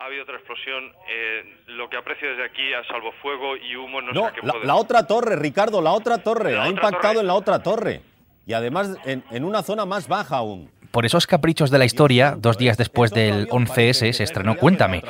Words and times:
ha 0.00 0.04
habido 0.06 0.22
otra 0.24 0.36
explosión. 0.36 0.84
Eh, 1.08 1.44
lo 1.68 1.88
que 1.90 1.96
aprecio 1.96 2.28
desde 2.30 2.44
aquí, 2.44 2.72
a 2.72 2.82
salvo 2.88 3.12
fuego 3.22 3.56
y 3.56 3.76
humo, 3.76 4.00
no, 4.00 4.12
No, 4.12 4.26
sé 4.28 4.32
qué 4.40 4.46
la, 4.46 4.52
puede- 4.54 4.66
la 4.66 4.74
otra 4.76 5.06
torre, 5.06 5.36
Ricardo, 5.36 5.80
la 5.82 5.92
otra 5.92 6.18
torre. 6.18 6.52
La 6.52 6.64
ha 6.64 6.68
otra 6.68 6.70
impactado 6.70 7.14
torre. 7.14 7.20
en 7.20 7.26
la 7.26 7.34
otra 7.34 7.62
torre. 7.62 8.00
Y 8.46 8.52
además 8.54 8.96
en, 9.04 9.22
en 9.30 9.44
una 9.44 9.62
zona 9.62 9.84
más 9.84 10.08
baja 10.08 10.38
aún. 10.38 10.70
Por 10.90 11.06
esos 11.06 11.28
caprichos 11.28 11.70
de 11.70 11.78
la 11.78 11.84
historia, 11.84 12.34
dos 12.36 12.58
días 12.58 12.76
después 12.76 13.12
del 13.12 13.46
11S 13.48 14.12
se 14.12 14.24
estrenó 14.24 14.56
Cuéntame. 14.56 15.02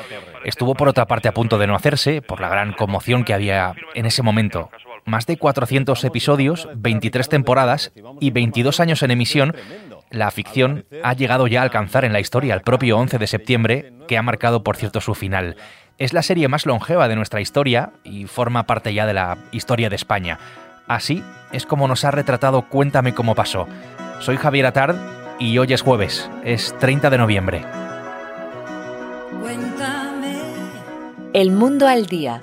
Estuvo 0.44 0.74
por 0.74 0.88
otra 0.88 1.06
parte 1.06 1.28
a 1.28 1.32
punto 1.32 1.56
de 1.56 1.66
no 1.66 1.74
hacerse, 1.74 2.20
por 2.20 2.40
la 2.40 2.50
gran 2.50 2.74
conmoción 2.74 3.24
que 3.24 3.32
había 3.32 3.72
en 3.94 4.04
ese 4.04 4.22
momento. 4.22 4.68
Más 5.06 5.24
de 5.24 5.38
400 5.38 6.04
episodios, 6.04 6.68
23 6.74 7.26
temporadas 7.30 7.92
y 8.20 8.30
22 8.30 8.78
años 8.80 9.02
en 9.02 9.10
emisión, 9.12 9.56
la 10.10 10.30
ficción 10.30 10.84
ha 11.02 11.14
llegado 11.14 11.46
ya 11.46 11.60
a 11.60 11.62
alcanzar 11.62 12.04
en 12.04 12.12
la 12.12 12.20
historia 12.20 12.54
el 12.54 12.62
propio 12.62 12.98
11 12.98 13.18
de 13.18 13.26
septiembre, 13.26 13.92
que 14.08 14.18
ha 14.18 14.22
marcado, 14.22 14.64
por 14.64 14.76
cierto, 14.76 15.00
su 15.00 15.14
final. 15.14 15.56
Es 15.98 16.12
la 16.12 16.22
serie 16.22 16.48
más 16.48 16.66
longeva 16.66 17.08
de 17.08 17.16
nuestra 17.16 17.40
historia 17.40 17.92
y 18.02 18.26
forma 18.26 18.66
parte 18.66 18.92
ya 18.92 19.06
de 19.06 19.14
la 19.14 19.38
historia 19.52 19.88
de 19.88 19.96
España. 19.96 20.38
Así 20.88 21.22
es 21.52 21.66
como 21.66 21.86
nos 21.86 22.04
ha 22.04 22.10
retratado 22.10 22.68
Cuéntame 22.68 23.14
cómo 23.14 23.34
pasó. 23.34 23.68
Soy 24.18 24.36
Javier 24.36 24.66
Atard 24.66 24.96
y 25.38 25.56
hoy 25.58 25.72
es 25.72 25.82
jueves, 25.82 26.28
es 26.44 26.76
30 26.78 27.10
de 27.10 27.18
noviembre. 27.18 27.64
Cuéntame, 29.40 30.36
El 31.32 31.52
Mundo 31.52 31.86
al 31.86 32.06
Día, 32.06 32.40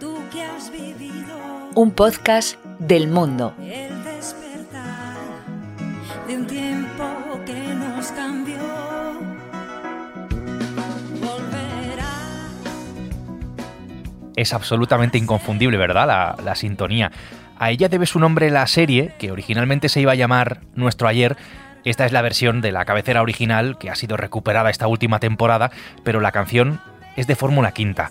tú 0.00 0.18
que 0.32 0.42
has 0.42 0.72
vivido 0.72 1.36
un 1.74 1.92
podcast 1.92 2.58
del 2.78 3.08
mundo. 3.08 3.54
De 6.30 6.44
tiempo 6.44 7.40
que 7.44 7.74
nos 7.74 8.12
cambió. 8.12 8.56
Volverá. 11.20 12.04
Es 14.36 14.52
absolutamente 14.52 15.18
inconfundible, 15.18 15.76
¿verdad? 15.76 16.38
La 16.44 16.54
sintonía. 16.54 17.10
A 17.58 17.70
ella 17.70 17.88
debe 17.88 18.06
su 18.06 18.20
nombre 18.20 18.50
la 18.50 18.66
serie, 18.66 19.12
que 19.18 19.32
originalmente 19.32 19.88
se 19.88 20.00
iba 20.00 20.12
a 20.12 20.16
llamar 20.16 20.60
Nuestro 20.74 21.08
Ayer. 21.08 21.36
Esta 21.84 22.06
es 22.06 22.12
la 22.12 22.22
versión 22.22 22.60
de 22.60 22.72
la 22.72 22.84
cabecera 22.84 23.22
original, 23.22 23.76
que 23.78 23.90
ha 23.90 23.96
sido 23.96 24.16
recuperada 24.16 24.70
esta 24.70 24.86
última 24.86 25.18
temporada, 25.18 25.70
pero 26.04 26.20
la 26.20 26.32
canción 26.32 26.80
es 27.16 27.26
de 27.26 27.34
Fórmula 27.34 27.72
Quinta. 27.72 28.10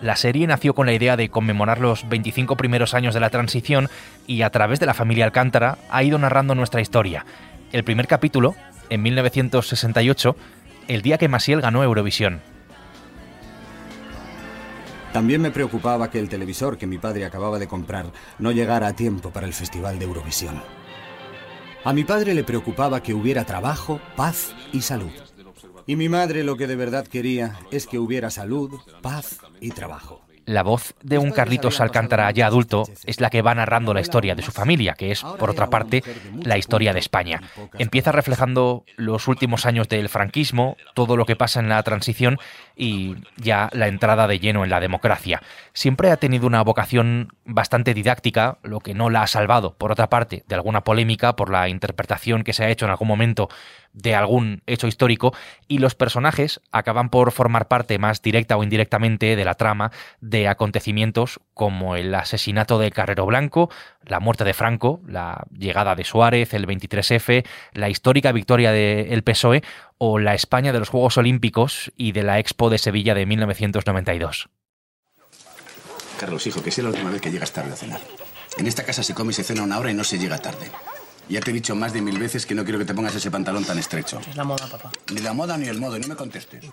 La 0.00 0.14
serie 0.14 0.46
nació 0.46 0.74
con 0.74 0.86
la 0.86 0.92
idea 0.92 1.16
de 1.16 1.28
conmemorar 1.28 1.80
los 1.80 2.08
25 2.08 2.56
primeros 2.56 2.94
años 2.94 3.14
de 3.14 3.20
la 3.20 3.30
transición 3.30 3.88
y 4.28 4.42
a 4.42 4.50
través 4.50 4.78
de 4.78 4.86
la 4.86 4.94
familia 4.94 5.24
Alcántara 5.24 5.78
ha 5.90 6.02
ido 6.04 6.18
narrando 6.18 6.54
nuestra 6.54 6.80
historia. 6.80 7.26
El 7.72 7.82
primer 7.82 8.06
capítulo, 8.06 8.54
en 8.90 9.02
1968, 9.02 10.36
el 10.86 11.02
día 11.02 11.18
que 11.18 11.28
Masiel 11.28 11.60
ganó 11.60 11.82
Eurovisión. 11.82 12.40
También 15.12 15.40
me 15.40 15.50
preocupaba 15.50 16.10
que 16.10 16.20
el 16.20 16.28
televisor 16.28 16.78
que 16.78 16.86
mi 16.86 16.98
padre 16.98 17.24
acababa 17.24 17.58
de 17.58 17.66
comprar 17.66 18.06
no 18.38 18.52
llegara 18.52 18.86
a 18.86 18.92
tiempo 18.94 19.30
para 19.30 19.46
el 19.46 19.52
Festival 19.52 19.98
de 19.98 20.04
Eurovisión. 20.04 20.62
A 21.84 21.92
mi 21.92 22.04
padre 22.04 22.34
le 22.34 22.44
preocupaba 22.44 23.02
que 23.02 23.14
hubiera 23.14 23.44
trabajo, 23.44 24.00
paz 24.14 24.54
y 24.72 24.82
salud. 24.82 25.10
Y 25.88 25.96
mi 25.96 26.10
madre 26.10 26.44
lo 26.44 26.58
que 26.58 26.66
de 26.66 26.76
verdad 26.76 27.06
quería 27.06 27.56
es 27.70 27.86
que 27.86 27.98
hubiera 27.98 28.28
salud, 28.28 28.78
paz 29.00 29.40
y 29.58 29.70
trabajo. 29.70 30.20
La 30.44 30.62
voz 30.62 30.94
de 31.02 31.18
un 31.18 31.30
Carlitos 31.30 31.80
Alcántara 31.80 32.30
ya 32.30 32.46
adulto 32.46 32.84
es 33.04 33.20
la 33.20 33.28
que 33.28 33.42
va 33.42 33.54
narrando 33.54 33.92
la 33.92 34.00
historia 34.00 34.34
de 34.34 34.42
su 34.42 34.50
familia, 34.50 34.94
que 34.94 35.10
es, 35.10 35.22
por 35.22 35.50
otra 35.50 35.68
parte, 35.68 36.02
la 36.42 36.56
historia 36.56 36.94
de 36.94 37.00
España. 37.00 37.42
Empieza 37.78 38.12
reflejando 38.12 38.84
los 38.96 39.28
últimos 39.28 39.66
años 39.66 39.88
del 39.88 40.08
franquismo, 40.08 40.76
todo 40.94 41.18
lo 41.18 41.26
que 41.26 41.36
pasa 41.36 41.60
en 41.60 41.68
la 41.68 41.82
transición 41.82 42.38
y 42.76 43.16
ya 43.36 43.68
la 43.72 43.88
entrada 43.88 44.26
de 44.26 44.38
lleno 44.38 44.64
en 44.64 44.70
la 44.70 44.80
democracia. 44.80 45.42
Siempre 45.74 46.10
ha 46.10 46.16
tenido 46.16 46.46
una 46.46 46.62
vocación 46.62 47.28
bastante 47.44 47.92
didáctica, 47.92 48.58
lo 48.62 48.80
que 48.80 48.94
no 48.94 49.10
la 49.10 49.22
ha 49.22 49.26
salvado, 49.26 49.74
por 49.74 49.92
otra 49.92 50.08
parte, 50.08 50.44
de 50.48 50.54
alguna 50.54 50.82
polémica 50.82 51.36
por 51.36 51.50
la 51.50 51.68
interpretación 51.68 52.42
que 52.42 52.54
se 52.54 52.64
ha 52.64 52.70
hecho 52.70 52.86
en 52.86 52.90
algún 52.90 53.08
momento 53.08 53.50
de 54.02 54.14
algún 54.14 54.62
hecho 54.66 54.86
histórico 54.86 55.34
y 55.66 55.78
los 55.78 55.94
personajes 55.94 56.60
acaban 56.70 57.10
por 57.10 57.32
formar 57.32 57.68
parte 57.68 57.98
más 57.98 58.22
directa 58.22 58.56
o 58.56 58.62
indirectamente 58.62 59.36
de 59.36 59.44
la 59.44 59.54
trama 59.54 59.90
de 60.20 60.48
acontecimientos 60.48 61.40
como 61.54 61.96
el 61.96 62.14
asesinato 62.14 62.78
de 62.78 62.90
Carrero 62.90 63.26
Blanco, 63.26 63.70
la 64.04 64.20
muerte 64.20 64.44
de 64.44 64.54
Franco, 64.54 65.00
la 65.06 65.44
llegada 65.56 65.94
de 65.94 66.04
Suárez, 66.04 66.54
el 66.54 66.66
23F, 66.66 67.44
la 67.72 67.88
histórica 67.88 68.32
victoria 68.32 68.72
del 68.72 69.22
PSOE 69.22 69.62
o 69.98 70.18
la 70.18 70.34
España 70.34 70.72
de 70.72 70.78
los 70.78 70.88
Juegos 70.88 71.18
Olímpicos 71.18 71.92
y 71.96 72.12
de 72.12 72.22
la 72.22 72.38
Expo 72.38 72.70
de 72.70 72.78
Sevilla 72.78 73.14
de 73.14 73.26
1992. 73.26 74.48
Carlos, 76.18 76.46
hijo, 76.46 76.62
que 76.62 76.70
sea 76.70 76.84
la 76.84 76.90
última 76.90 77.10
vez 77.10 77.20
que 77.20 77.30
llegas 77.30 77.52
tarde 77.52 77.72
a 77.72 77.76
cenar. 77.76 78.00
En 78.56 78.66
esta 78.66 78.84
casa 78.84 79.02
se 79.02 79.14
come 79.14 79.30
y 79.30 79.34
se 79.34 79.44
cena 79.44 79.62
una 79.62 79.78
hora 79.78 79.90
y 79.90 79.94
no 79.94 80.04
se 80.04 80.18
llega 80.18 80.38
tarde. 80.38 80.70
Ya 81.28 81.40
te 81.40 81.50
he 81.50 81.54
dicho 81.54 81.74
más 81.74 81.92
de 81.92 82.00
mil 82.00 82.18
veces 82.18 82.46
que 82.46 82.54
no 82.54 82.64
quiero 82.64 82.78
que 82.78 82.84
te 82.84 82.94
pongas 82.94 83.14
ese 83.14 83.30
pantalón 83.30 83.64
tan 83.64 83.78
estrecho. 83.78 84.20
Es 84.20 84.36
la 84.36 84.44
moda, 84.44 84.66
papá. 84.66 84.90
Ni 85.12 85.20
la 85.20 85.32
moda 85.32 85.58
ni 85.58 85.66
el 85.66 85.78
modo, 85.78 85.96
y 85.96 86.00
no 86.00 86.08
me 86.08 86.16
contestes. 86.16 86.64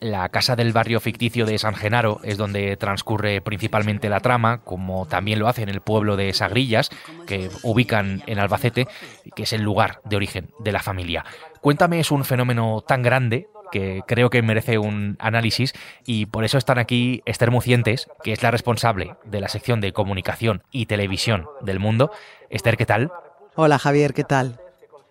La 0.00 0.28
casa 0.28 0.54
del 0.54 0.72
barrio 0.72 1.00
ficticio 1.00 1.44
de 1.44 1.58
San 1.58 1.74
Genaro 1.74 2.20
es 2.22 2.38
donde 2.38 2.76
transcurre 2.76 3.40
principalmente 3.40 4.08
la 4.08 4.20
trama, 4.20 4.58
como 4.58 5.06
también 5.06 5.40
lo 5.40 5.48
hace 5.48 5.62
en 5.62 5.68
el 5.68 5.80
pueblo 5.80 6.16
de 6.16 6.32
Sagrillas, 6.32 6.90
que 7.26 7.50
ubican 7.64 8.22
en 8.26 8.38
Albacete, 8.38 8.86
que 9.34 9.42
es 9.42 9.52
el 9.52 9.62
lugar 9.62 10.00
de 10.04 10.14
origen 10.14 10.50
de 10.60 10.70
la 10.70 10.82
familia. 10.82 11.24
Cuéntame 11.60 11.98
es 11.98 12.12
un 12.12 12.24
fenómeno 12.24 12.84
tan 12.86 13.02
grande 13.02 13.48
que 13.70 14.02
creo 14.06 14.30
que 14.30 14.42
merece 14.42 14.78
un 14.78 15.16
análisis 15.18 15.72
y 16.04 16.26
por 16.26 16.44
eso 16.44 16.58
están 16.58 16.78
aquí 16.78 17.22
Esther 17.24 17.50
Mucientes, 17.50 18.08
que 18.22 18.32
es 18.32 18.42
la 18.42 18.50
responsable 18.50 19.14
de 19.24 19.40
la 19.40 19.48
sección 19.48 19.80
de 19.80 19.92
comunicación 19.92 20.62
y 20.70 20.86
televisión 20.86 21.46
del 21.60 21.80
mundo. 21.80 22.10
Esther, 22.50 22.76
¿qué 22.76 22.86
tal? 22.86 23.10
Hola 23.54 23.78
Javier, 23.78 24.14
¿qué 24.14 24.24
tal? 24.24 24.60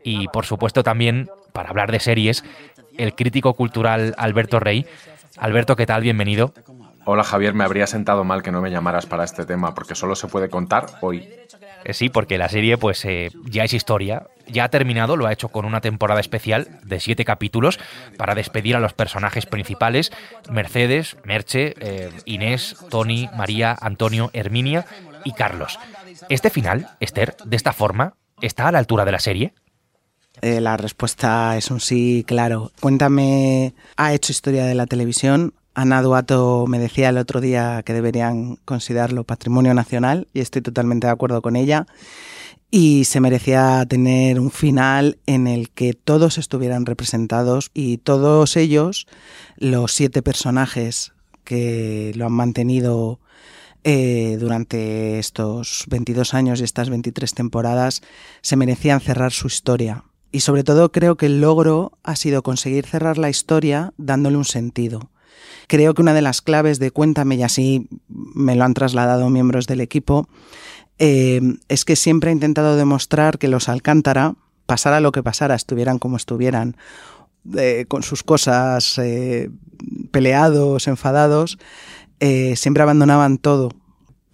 Y 0.03 0.27
por 0.29 0.45
supuesto 0.45 0.83
también, 0.83 1.29
para 1.53 1.69
hablar 1.69 1.91
de 1.91 1.99
series, 1.99 2.43
el 2.97 3.13
crítico 3.13 3.53
cultural 3.53 4.15
Alberto 4.17 4.59
Rey. 4.59 4.85
Alberto, 5.37 5.75
¿qué 5.75 5.85
tal? 5.85 6.01
Bienvenido. 6.01 6.53
Hola 7.05 7.23
Javier, 7.23 7.53
me 7.53 7.63
habría 7.63 7.87
sentado 7.87 8.23
mal 8.23 8.43
que 8.43 8.51
no 8.51 8.61
me 8.61 8.69
llamaras 8.69 9.05
para 9.05 9.23
este 9.23 9.45
tema, 9.45 9.73
porque 9.73 9.95
solo 9.95 10.15
se 10.15 10.27
puede 10.27 10.49
contar 10.49 10.87
hoy. 11.01 11.29
Eh, 11.83 11.93
Sí, 11.93 12.09
porque 12.09 12.37
la 12.37 12.49
serie 12.49 12.77
pues 12.77 13.05
eh, 13.05 13.29
ya 13.45 13.63
es 13.63 13.73
historia, 13.73 14.27
ya 14.49 14.65
ha 14.65 14.69
terminado, 14.69 15.15
lo 15.17 15.27
ha 15.27 15.33
hecho 15.33 15.49
con 15.49 15.65
una 15.65 15.81
temporada 15.81 16.19
especial 16.19 16.67
de 16.83 16.99
siete 16.99 17.25
capítulos 17.25 17.79
para 18.17 18.35
despedir 18.35 18.75
a 18.75 18.79
los 18.79 18.93
personajes 18.93 19.45
principales, 19.45 20.11
Mercedes, 20.49 21.17
Merche, 21.23 21.73
eh, 21.79 22.11
Inés, 22.25 22.75
Tony, 22.89 23.29
María, 23.35 23.75
Antonio, 23.79 24.29
Herminia 24.33 24.85
y 25.23 25.33
Carlos. 25.33 25.79
Este 26.29 26.49
final, 26.49 26.89
Esther, 26.99 27.35
de 27.45 27.55
esta 27.55 27.73
forma, 27.73 28.15
¿está 28.41 28.67
a 28.67 28.71
la 28.71 28.79
altura 28.79 29.05
de 29.05 29.11
la 29.11 29.19
serie? 29.19 29.53
Eh, 30.41 30.61
la 30.61 30.77
respuesta 30.77 31.57
es 31.57 31.71
un 31.71 31.79
sí, 31.79 32.23
claro. 32.27 32.71
Cuéntame, 32.79 33.73
ha 33.95 34.13
hecho 34.13 34.31
historia 34.31 34.65
de 34.65 34.75
la 34.75 34.85
televisión. 34.85 35.53
Ana 35.73 36.01
Duato 36.01 36.65
me 36.67 36.79
decía 36.79 37.09
el 37.09 37.17
otro 37.17 37.39
día 37.41 37.83
que 37.83 37.93
deberían 37.93 38.55
considerarlo 38.65 39.23
patrimonio 39.23 39.73
nacional 39.73 40.27
y 40.33 40.41
estoy 40.41 40.61
totalmente 40.61 41.07
de 41.07 41.13
acuerdo 41.13 41.41
con 41.41 41.55
ella. 41.55 41.85
Y 42.69 43.05
se 43.05 43.21
merecía 43.21 43.85
tener 43.87 44.39
un 44.39 44.51
final 44.51 45.19
en 45.25 45.47
el 45.47 45.69
que 45.69 45.93
todos 45.93 46.37
estuvieran 46.37 46.85
representados 46.85 47.71
y 47.73 47.97
todos 47.97 48.57
ellos, 48.57 49.07
los 49.55 49.93
siete 49.93 50.21
personajes 50.21 51.13
que 51.45 52.11
lo 52.15 52.25
han 52.25 52.33
mantenido 52.33 53.19
eh, 53.85 54.35
durante 54.37 55.17
estos 55.17 55.85
22 55.87 56.33
años 56.33 56.59
y 56.59 56.65
estas 56.65 56.89
23 56.89 57.33
temporadas, 57.33 58.01
se 58.41 58.57
merecían 58.57 58.99
cerrar 58.99 59.31
su 59.31 59.47
historia. 59.47 60.03
Y 60.33 60.41
sobre 60.41 60.65
todo 60.65 60.91
creo 60.91 61.15
que 61.15 61.27
el 61.27 61.39
logro 61.39 61.93
ha 62.03 62.17
sido 62.17 62.43
conseguir 62.43 62.85
cerrar 62.85 63.17
la 63.17 63.29
historia 63.29 63.93
dándole 63.97 64.35
un 64.35 64.43
sentido. 64.43 65.09
Creo 65.67 65.93
que 65.93 66.01
una 66.01 66.13
de 66.13 66.21
las 66.21 66.41
claves 66.41 66.79
de 66.79 66.91
Cuéntame, 66.91 67.35
y 67.35 67.43
así 67.43 67.87
me 68.09 68.55
lo 68.55 68.65
han 68.65 68.73
trasladado 68.73 69.29
miembros 69.29 69.67
del 69.67 69.81
equipo, 69.81 70.27
eh, 70.99 71.41
es 71.67 71.85
que 71.85 71.95
siempre 71.95 72.31
he 72.31 72.33
intentado 72.33 72.75
demostrar 72.75 73.37
que 73.37 73.47
los 73.47 73.69
Alcántara, 73.69 74.35
pasara 74.65 74.99
lo 74.99 75.11
que 75.11 75.23
pasara, 75.23 75.55
estuvieran 75.55 75.99
como 75.99 76.17
estuvieran, 76.17 76.75
eh, 77.55 77.85
con 77.87 78.03
sus 78.03 78.23
cosas, 78.23 78.97
eh, 78.97 79.49
peleados, 80.11 80.87
enfadados, 80.87 81.57
siempre 82.55 82.81
abandonaban 82.81 83.37
todo 83.37 83.71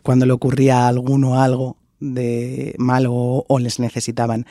cuando 0.04 0.25
le 0.25 0.31
ocurría 0.31 0.86
a 0.86 0.88
alguno 0.88 1.42
algo 1.42 1.77
de 2.00 2.75
malo 2.77 3.13
o 3.13 3.59
les 3.59 3.80
necesitaban. 3.80 4.45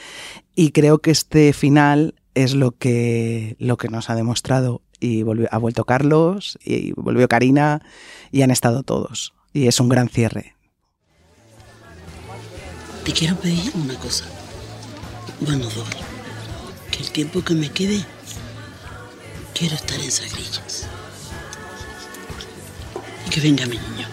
Y 0.54 0.72
creo 0.72 0.98
que 0.98 1.10
este 1.10 1.52
final 1.52 2.14
es 2.34 2.54
lo 2.54 2.72
que, 2.72 3.56
lo 3.58 3.76
que 3.76 3.88
nos 3.88 4.10
ha 4.10 4.14
demostrado. 4.14 4.82
Y 5.00 5.24
ha 5.50 5.58
vuelto 5.58 5.84
Carlos, 5.84 6.58
y 6.64 6.92
volvió 6.92 7.26
Karina, 7.26 7.82
y 8.30 8.42
han 8.42 8.50
estado 8.50 8.82
todos. 8.82 9.34
Y 9.52 9.66
es 9.66 9.80
un 9.80 9.88
gran 9.88 10.08
cierre. 10.08 10.54
Te 13.04 13.12
quiero 13.12 13.34
pedir 13.36 13.72
una 13.74 13.94
cosa. 13.96 14.24
Bueno, 15.40 15.64
dos. 15.64 15.88
Que 16.90 16.98
el 16.98 17.10
tiempo 17.10 17.42
que 17.42 17.54
me 17.54 17.68
quede, 17.68 18.04
quiero 19.54 19.74
estar 19.74 19.98
en 19.98 20.10
Sagrillas. 20.10 20.86
Y 23.26 23.30
que 23.30 23.40
venga 23.40 23.66
mi 23.66 23.76
niño. 23.76 24.06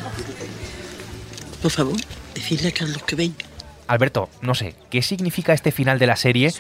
Por 1.62 1.72
favor, 1.72 1.98
decirle 2.34 2.70
a 2.70 2.72
Carlos 2.72 3.04
que 3.04 3.16
venga. 3.16 3.46
Alberto, 3.86 4.30
no 4.42 4.56
sé, 4.56 4.76
¿qué 4.90 5.02
significa 5.02 5.54
este 5.54 5.72
final 5.72 6.00
de 6.00 6.08
la 6.08 6.16
serie? 6.16 6.54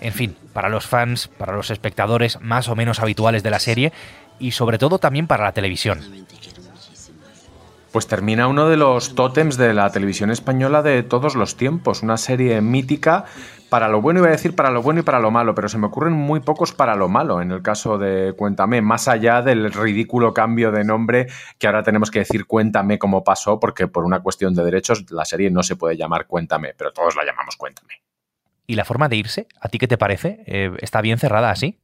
En 0.00 0.12
fin, 0.12 0.36
para 0.52 0.68
los 0.68 0.86
fans, 0.86 1.28
para 1.28 1.54
los 1.54 1.70
espectadores 1.70 2.38
más 2.40 2.68
o 2.68 2.76
menos 2.76 3.00
habituales 3.00 3.42
de 3.42 3.50
la 3.50 3.58
serie 3.58 3.92
y 4.38 4.52
sobre 4.52 4.78
todo 4.78 4.98
también 4.98 5.26
para 5.26 5.44
la 5.44 5.52
televisión. 5.52 6.26
Pues 7.96 8.08
termina 8.08 8.46
uno 8.46 8.68
de 8.68 8.76
los 8.76 9.14
tótems 9.14 9.56
de 9.56 9.72
la 9.72 9.90
televisión 9.90 10.30
española 10.30 10.82
de 10.82 11.02
todos 11.02 11.34
los 11.34 11.56
tiempos, 11.56 12.02
una 12.02 12.18
serie 12.18 12.60
mítica 12.60 13.24
para 13.70 13.88
lo 13.88 14.02
bueno, 14.02 14.20
iba 14.20 14.28
a 14.28 14.32
decir 14.32 14.54
para 14.54 14.70
lo 14.70 14.82
bueno 14.82 15.00
y 15.00 15.02
para 15.02 15.18
lo 15.18 15.30
malo, 15.30 15.54
pero 15.54 15.70
se 15.70 15.78
me 15.78 15.86
ocurren 15.86 16.12
muy 16.12 16.40
pocos 16.40 16.74
para 16.74 16.94
lo 16.94 17.08
malo 17.08 17.40
en 17.40 17.52
el 17.52 17.62
caso 17.62 17.96
de 17.96 18.34
Cuéntame, 18.36 18.82
más 18.82 19.08
allá 19.08 19.40
del 19.40 19.72
ridículo 19.72 20.34
cambio 20.34 20.72
de 20.72 20.84
nombre 20.84 21.28
que 21.58 21.68
ahora 21.68 21.82
tenemos 21.82 22.10
que 22.10 22.18
decir 22.18 22.44
Cuéntame 22.44 22.98
cómo 22.98 23.24
pasó, 23.24 23.58
porque 23.58 23.88
por 23.88 24.04
una 24.04 24.20
cuestión 24.20 24.54
de 24.54 24.62
derechos 24.62 25.10
la 25.10 25.24
serie 25.24 25.50
no 25.50 25.62
se 25.62 25.76
puede 25.76 25.96
llamar 25.96 26.26
Cuéntame, 26.26 26.74
pero 26.76 26.92
todos 26.92 27.16
la 27.16 27.24
llamamos 27.24 27.56
Cuéntame. 27.56 28.02
¿Y 28.66 28.74
la 28.74 28.84
forma 28.84 29.08
de 29.08 29.16
irse? 29.16 29.46
¿A 29.58 29.70
ti 29.70 29.78
qué 29.78 29.88
te 29.88 29.96
parece? 29.96 30.44
Eh, 30.44 30.70
¿Está 30.80 31.00
bien 31.00 31.16
cerrada 31.16 31.50
así? 31.50 31.80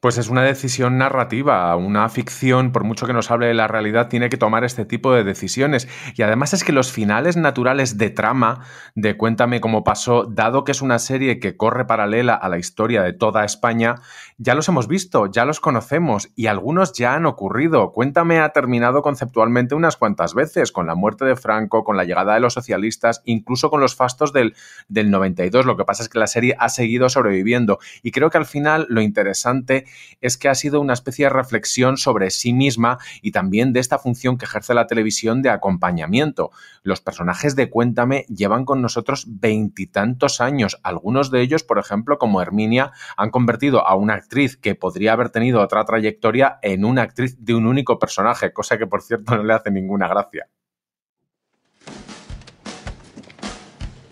Pues 0.00 0.16
es 0.16 0.28
una 0.28 0.42
decisión 0.42 0.96
narrativa. 0.96 1.74
Una 1.74 2.08
ficción, 2.08 2.70
por 2.70 2.84
mucho 2.84 3.06
que 3.06 3.12
nos 3.12 3.32
hable 3.32 3.46
de 3.46 3.54
la 3.54 3.66
realidad, 3.66 4.08
tiene 4.08 4.28
que 4.28 4.36
tomar 4.36 4.62
este 4.62 4.84
tipo 4.84 5.12
de 5.12 5.24
decisiones. 5.24 5.88
Y 6.14 6.22
además 6.22 6.54
es 6.54 6.62
que 6.62 6.72
los 6.72 6.92
finales 6.92 7.36
naturales 7.36 7.98
de 7.98 8.10
trama 8.10 8.64
de 8.94 9.16
Cuéntame 9.16 9.60
cómo 9.60 9.82
pasó, 9.82 10.24
dado 10.24 10.62
que 10.62 10.70
es 10.70 10.82
una 10.82 11.00
serie 11.00 11.40
que 11.40 11.56
corre 11.56 11.84
paralela 11.84 12.34
a 12.34 12.48
la 12.48 12.58
historia 12.58 13.02
de 13.02 13.12
toda 13.12 13.44
España, 13.44 13.96
ya 14.36 14.54
los 14.54 14.68
hemos 14.68 14.86
visto, 14.86 15.26
ya 15.26 15.44
los 15.44 15.58
conocemos 15.58 16.30
y 16.36 16.46
algunos 16.46 16.92
ya 16.92 17.14
han 17.14 17.26
ocurrido. 17.26 17.90
Cuéntame 17.90 18.38
ha 18.38 18.50
terminado 18.50 19.02
conceptualmente 19.02 19.74
unas 19.74 19.96
cuantas 19.96 20.32
veces, 20.32 20.70
con 20.70 20.86
la 20.86 20.94
muerte 20.94 21.24
de 21.24 21.34
Franco, 21.34 21.82
con 21.82 21.96
la 21.96 22.04
llegada 22.04 22.34
de 22.34 22.40
los 22.40 22.54
socialistas, 22.54 23.20
incluso 23.24 23.68
con 23.68 23.80
los 23.80 23.96
fastos 23.96 24.32
del, 24.32 24.54
del 24.88 25.10
92. 25.10 25.66
Lo 25.66 25.76
que 25.76 25.84
pasa 25.84 26.04
es 26.04 26.08
que 26.08 26.20
la 26.20 26.28
serie 26.28 26.54
ha 26.60 26.68
seguido 26.68 27.08
sobreviviendo. 27.08 27.80
Y 28.04 28.12
creo 28.12 28.30
que 28.30 28.38
al 28.38 28.46
final 28.46 28.86
lo 28.88 29.00
interesante 29.00 29.87
es 30.20 30.36
que 30.36 30.48
ha 30.48 30.54
sido 30.54 30.80
una 30.80 30.92
especie 30.92 31.26
de 31.26 31.30
reflexión 31.30 31.96
sobre 31.96 32.30
sí 32.30 32.52
misma 32.52 32.98
y 33.22 33.32
también 33.32 33.72
de 33.72 33.80
esta 33.80 33.98
función 33.98 34.38
que 34.38 34.44
ejerce 34.44 34.74
la 34.74 34.86
televisión 34.86 35.42
de 35.42 35.50
acompañamiento. 35.50 36.50
Los 36.82 37.00
personajes 37.00 37.56
de 37.56 37.70
Cuéntame 37.70 38.24
llevan 38.28 38.64
con 38.64 38.82
nosotros 38.82 39.26
veintitantos 39.28 40.40
años. 40.40 40.78
Algunos 40.82 41.30
de 41.30 41.40
ellos, 41.40 41.62
por 41.62 41.78
ejemplo, 41.78 42.18
como 42.18 42.40
Herminia, 42.42 42.92
han 43.16 43.30
convertido 43.30 43.86
a 43.86 43.94
una 43.94 44.14
actriz 44.14 44.56
que 44.56 44.74
podría 44.74 45.12
haber 45.12 45.30
tenido 45.30 45.60
otra 45.60 45.84
trayectoria 45.84 46.58
en 46.62 46.84
una 46.84 47.02
actriz 47.02 47.36
de 47.38 47.54
un 47.54 47.66
único 47.66 47.98
personaje, 47.98 48.52
cosa 48.52 48.78
que 48.78 48.86
por 48.86 49.02
cierto 49.02 49.36
no 49.36 49.44
le 49.44 49.54
hace 49.54 49.70
ninguna 49.70 50.08
gracia. 50.08 50.48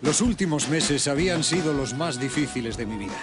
Los 0.02 0.20
últimos 0.20 0.68
meses 0.68 1.08
habían 1.08 1.42
sido 1.42 1.72
los 1.72 1.94
más 1.94 2.20
difíciles 2.20 2.76
de 2.76 2.86
mi 2.86 2.96
vida. 2.96 3.16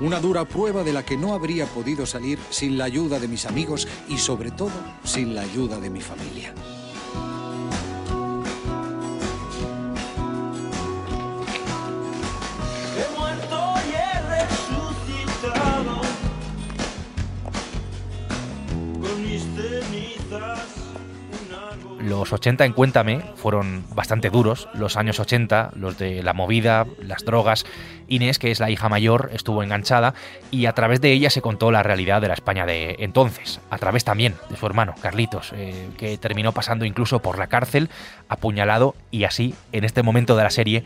Una 0.00 0.18
dura 0.18 0.44
prueba 0.44 0.82
de 0.82 0.92
la 0.92 1.04
que 1.04 1.16
no 1.16 1.34
habría 1.34 1.66
podido 1.66 2.04
salir 2.04 2.38
sin 2.50 2.76
la 2.76 2.84
ayuda 2.84 3.20
de 3.20 3.28
mis 3.28 3.46
amigos 3.46 3.86
y 4.08 4.18
sobre 4.18 4.50
todo 4.50 4.72
sin 5.04 5.34
la 5.34 5.42
ayuda 5.42 5.78
de 5.78 5.88
mi 5.88 6.00
familia. 6.00 6.52
He 12.96 13.18
muerto 13.18 13.74
y 13.88 13.94
he 13.94 14.20
resucitado 14.40 16.00
con 19.00 19.22
mis. 19.22 19.44
Los 22.04 22.34
80 22.34 22.66
en 22.66 22.74
Cuéntame 22.74 23.22
fueron 23.34 23.82
bastante 23.94 24.28
duros, 24.28 24.68
los 24.74 24.98
años 24.98 25.18
80, 25.20 25.70
los 25.74 25.96
de 25.96 26.22
la 26.22 26.34
movida, 26.34 26.86
las 27.00 27.24
drogas. 27.24 27.64
Inés, 28.08 28.38
que 28.38 28.50
es 28.50 28.60
la 28.60 28.70
hija 28.70 28.90
mayor, 28.90 29.30
estuvo 29.32 29.62
enganchada 29.62 30.12
y 30.50 30.66
a 30.66 30.74
través 30.74 31.00
de 31.00 31.12
ella 31.12 31.30
se 31.30 31.40
contó 31.40 31.70
la 31.70 31.82
realidad 31.82 32.20
de 32.20 32.28
la 32.28 32.34
España 32.34 32.66
de 32.66 32.96
entonces, 32.98 33.58
a 33.70 33.78
través 33.78 34.04
también 34.04 34.34
de 34.50 34.56
su 34.58 34.66
hermano, 34.66 34.94
Carlitos, 35.00 35.54
eh, 35.54 35.88
que 35.96 36.18
terminó 36.18 36.52
pasando 36.52 36.84
incluso 36.84 37.20
por 37.20 37.38
la 37.38 37.46
cárcel, 37.46 37.88
apuñalado 38.28 38.94
y 39.10 39.24
así, 39.24 39.54
en 39.72 39.84
este 39.84 40.02
momento 40.02 40.36
de 40.36 40.42
la 40.42 40.50
serie, 40.50 40.84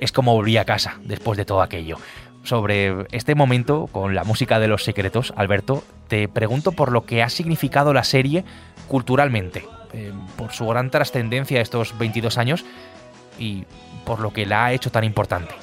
es 0.00 0.12
como 0.12 0.34
volví 0.34 0.56
a 0.56 0.64
casa 0.64 1.00
después 1.02 1.36
de 1.36 1.44
todo 1.44 1.62
aquello. 1.62 1.96
Sobre 2.44 3.08
este 3.10 3.34
momento, 3.34 3.88
con 3.90 4.14
la 4.14 4.22
música 4.22 4.60
de 4.60 4.68
los 4.68 4.84
secretos, 4.84 5.34
Alberto, 5.36 5.82
te 6.06 6.28
pregunto 6.28 6.70
por 6.70 6.92
lo 6.92 7.06
que 7.06 7.24
ha 7.24 7.28
significado 7.28 7.92
la 7.92 8.04
serie 8.04 8.44
culturalmente, 8.86 9.64
eh, 9.92 10.12
por 10.36 10.52
su 10.52 10.66
gran 10.66 10.90
trascendencia 10.90 11.60
estos 11.60 11.96
22 11.98 12.38
años 12.38 12.64
y 13.38 13.64
por 14.04 14.20
lo 14.20 14.32
que 14.32 14.46
la 14.46 14.66
ha 14.66 14.72
hecho 14.72 14.90
tan 14.90 15.04
importante. 15.04 15.54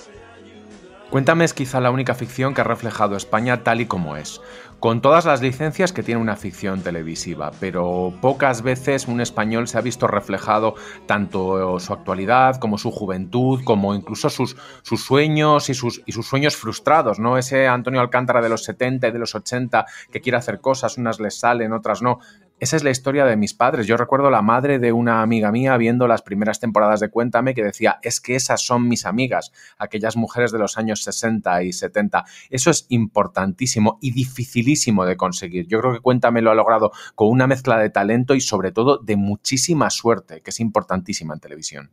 Cuéntame 1.09 1.45
es 1.45 1.53
quizá 1.53 1.79
la 1.79 1.89
única 1.89 2.15
ficción 2.15 2.53
que 2.53 2.59
ha 2.59 2.65
reflejado 2.65 3.15
España 3.15 3.63
tal 3.63 3.79
y 3.79 3.85
como 3.85 4.17
es, 4.17 4.41
con 4.81 5.01
todas 5.01 5.25
las 5.25 5.41
licencias 5.41 5.93
que 5.93 6.03
tiene 6.03 6.19
una 6.19 6.35
ficción 6.35 6.81
televisiva, 6.81 7.51
pero 7.61 8.13
pocas 8.21 8.61
veces 8.61 9.07
un 9.07 9.21
español 9.21 9.69
se 9.69 9.77
ha 9.77 9.81
visto 9.81 10.07
reflejado 10.07 10.75
tanto 11.05 11.79
su 11.79 11.93
actualidad 11.93 12.57
como 12.57 12.77
su 12.77 12.91
juventud, 12.91 13.63
como 13.63 13.95
incluso 13.95 14.29
sus, 14.29 14.57
sueños 14.83 15.69
y 15.69 15.73
sus, 15.73 16.03
sueños 16.23 16.57
frustrados, 16.57 17.19
¿no? 17.19 17.37
Ese 17.37 17.67
Antonio 17.67 18.01
Alcántara 18.01 18.41
de 18.41 18.49
los 18.49 18.65
70 18.65 19.07
y 19.07 19.11
de 19.11 19.19
los 19.19 19.33
80 19.33 19.85
que 20.11 20.19
quiere 20.19 20.37
hacer 20.37 20.59
cosas, 20.59 20.97
unas 20.97 21.21
les 21.21 21.39
salen, 21.39 21.71
otras 21.71 22.01
no. 22.01 22.19
Esa 22.59 22.75
es 22.75 22.83
la 22.83 22.89
historia 22.89 23.25
de 23.25 23.37
mis 23.37 23.53
padres. 23.53 23.85
Yo 23.85 23.97
recuerdo 23.97 24.31
la 24.31 24.41
madre 24.41 24.79
de 24.79 24.91
una 24.91 25.21
amiga 25.21 25.51
mía 25.51 25.77
viendo 25.77 26.07
las 26.07 26.23
primeras 26.23 26.59
temporadas 26.59 26.99
de 26.99 27.09
Cuéntame 27.09 27.53
que 27.53 27.63
decía, 27.63 27.99
es 28.01 28.19
que 28.19 28.35
esas 28.35 28.65
son 28.65 28.87
mis 28.87 29.05
amigas, 29.05 29.51
aquellas 29.77 30.17
mujeres 30.17 30.51
de 30.51 30.57
los 30.57 30.75
años 30.75 31.03
60 31.03 31.61
y 31.61 31.71
70. 31.71 32.25
Eso 32.49 32.71
es 32.71 32.87
importantísimo 32.89 33.99
y 34.01 34.09
dificilísimo 34.09 35.05
de 35.05 35.17
conseguir. 35.17 35.67
Yo 35.67 35.79
creo 35.81 35.93
que 35.93 35.99
Cuéntame 35.99 36.41
lo 36.41 36.49
ha 36.49 36.55
logrado 36.55 36.91
con 37.13 37.29
una 37.29 37.45
mezcla 37.45 37.77
de 37.77 37.91
talento 37.91 38.33
y 38.33 38.41
sobre 38.41 38.71
todo 38.71 38.97
de 38.97 39.17
muchísima 39.17 39.91
suerte, 39.91 40.41
que 40.41 40.49
es 40.49 40.59
importantísima 40.59 41.35
en 41.35 41.39
televisión. 41.39 41.91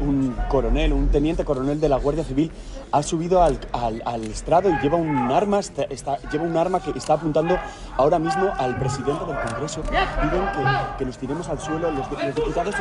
Un 0.00 0.34
coronel, 0.48 0.92
un 0.92 1.08
teniente 1.08 1.44
coronel 1.44 1.80
de 1.80 1.88
la 1.88 1.96
Guardia 1.96 2.24
Civil 2.24 2.50
ha 2.92 3.02
subido 3.02 3.42
al, 3.42 3.58
al- 3.72 4.02
al 4.04 4.24
estrado 4.24 4.70
y 4.70 4.78
lleva 4.80 4.96
un 4.96 5.30
arma, 5.30 5.58
está- 5.60 5.84
está- 5.84 6.18
lleva 6.30 6.44
un 6.44 6.56
arma 6.56 6.80
que 6.80 6.90
está 6.96 7.14
apuntando 7.14 7.58
ahora 7.96 8.18
mismo 8.18 8.52
al 8.58 8.76
presidente 8.78 9.24
del 9.24 9.36
Congreso. 9.36 9.82
Piden 9.82 10.44
que, 10.54 10.98
que 10.98 11.04
nos 11.04 11.18
tiremos 11.18 11.48
al 11.48 11.58
suelo 11.60 11.90
los, 11.90 12.10
los 12.10 12.34
diputados. 12.34 12.74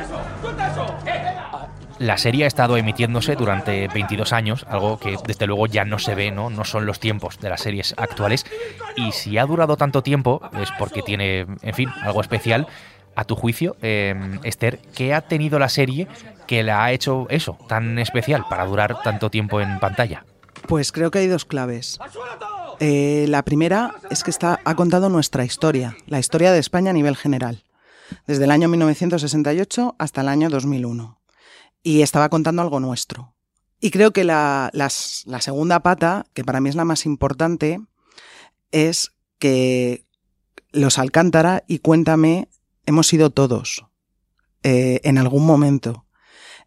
La 2.00 2.18
serie 2.18 2.44
ha 2.44 2.48
estado 2.48 2.78
emitiéndose 2.78 3.36
durante 3.36 3.88
22 3.88 4.32
años, 4.34 4.66
algo 4.70 5.00
que 5.00 5.16
desde 5.26 5.48
luego 5.48 5.66
ya 5.68 5.84
no 5.84 5.98
se 6.00 6.14
ve, 6.16 6.32
¿no? 6.32 6.50
No 6.50 6.64
son 6.64 6.86
los 6.86 7.00
tiempos 7.00 7.40
de 7.40 7.50
las 7.50 7.62
series 7.62 7.96
actuales. 7.98 8.46
Y 8.96 9.12
si 9.14 9.38
ha 9.38 9.46
durado 9.46 9.78
tanto 9.78 10.04
tiempo 10.04 10.42
es 10.62 10.70
porque 10.78 11.02
tiene, 11.02 11.48
en 11.62 11.74
fin, 11.74 11.90
algo 12.04 12.22
especial. 12.22 12.68
A 13.18 13.24
tu 13.24 13.36
juicio, 13.36 13.76
eh, 13.82 14.14
Esther, 14.44 14.78
¿qué 14.94 15.16
ha 15.16 15.22
tenido 15.22 15.58
la 15.58 15.70
serie 15.70 16.08
que 16.46 16.62
la 16.62 16.84
ha 16.84 16.92
hecho 16.92 17.26
eso, 17.32 17.58
tan 17.68 17.98
especial 17.98 18.46
para 18.48 18.64
durar 18.68 19.02
tanto 19.02 19.32
tiempo 19.32 19.60
en 19.60 19.80
pantalla? 19.80 20.24
Pues 20.68 20.92
creo 20.92 21.10
que 21.10 21.18
hay 21.18 21.28
dos 21.28 21.44
claves. 21.44 21.98
Eh, 22.80 23.26
la 23.28 23.42
primera 23.42 23.96
es 24.12 24.24
que 24.24 24.30
está, 24.30 24.60
ha 24.64 24.76
contado 24.76 25.10
nuestra 25.10 25.44
historia, 25.44 25.98
la 26.06 26.20
historia 26.20 26.52
de 26.52 26.60
España 26.60 26.92
a 26.92 26.94
nivel 26.94 27.18
general, 27.18 27.64
desde 28.28 28.44
el 28.44 28.52
año 28.52 28.68
1968 28.68 29.96
hasta 29.98 30.22
el 30.22 30.28
año 30.28 30.52
2001. 30.52 31.20
Y 31.82 32.04
estaba 32.04 32.30
contando 32.30 32.62
algo 32.62 32.80
nuestro. 32.80 33.34
Y 33.80 33.90
creo 33.90 34.12
que 34.12 34.26
la, 34.26 34.70
la 34.74 35.42
segunda 35.42 35.80
pata, 35.80 36.28
que 36.36 36.44
para 36.44 36.62
mí 36.62 36.70
es 36.70 36.76
la 36.76 36.86
más 36.86 37.08
importante, 37.08 37.80
es 38.72 39.12
que 39.40 40.06
los 40.72 41.00
Alcántara 41.00 41.64
y 41.66 41.80
Cuéntame 41.80 42.50
hemos 42.88 43.06
sido 43.06 43.30
todos 43.30 43.86
eh, 44.64 45.02
en 45.04 45.20
algún 45.20 45.46
momento. 45.46 46.06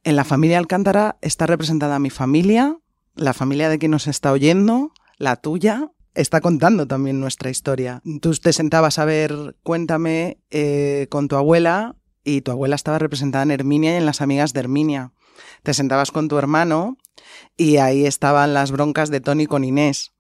En 0.05 0.15
la 0.15 0.25
familia 0.25 0.59
Alcántara 0.59 1.19
está 1.21 1.47
representada 1.47 1.99
mi 1.99 2.11
familia, 2.11 2.79
la 3.17 3.35
familia 3.35 3.69
de 3.69 3.79
quien 3.79 3.91
nos 3.91 4.07
está 4.07 4.31
oyendo, 4.31 4.93
la 5.19 5.37
tuya, 5.37 5.91
está 6.15 6.41
contando 6.41 6.87
también 6.87 7.21
nuestra 7.21 7.51
historia. 7.51 8.03
Tú 8.21 8.33
te 8.35 8.53
sentabas 8.53 8.99
a 8.99 9.05
ver 9.05 9.57
Cuéntame 9.63 10.39
eh, 10.51 11.07
con 11.11 11.27
tu 11.27 11.37
abuela 11.37 11.97
y 12.23 12.43
tu 12.43 12.51
abuela 12.51 12.77
estaba 12.77 12.99
representada 12.99 13.43
en 13.43 13.51
Herminia 13.51 13.95
y 13.95 13.97
en 13.97 14.07
las 14.07 14.21
amigas 14.21 14.53
de 14.53 14.61
Herminia. 14.61 15.13
Te 15.63 15.75
sentabas 15.75 16.11
con 16.11 16.29
tu 16.29 16.39
hermano 16.39 16.99
y 17.57 17.79
ahí 17.79 18.07
estaban 18.07 18.55
las 18.55 18.71
broncas 18.71 19.11
de 19.11 19.21
Tony 19.21 19.47
con 19.47 19.65
Inés. 19.65 20.13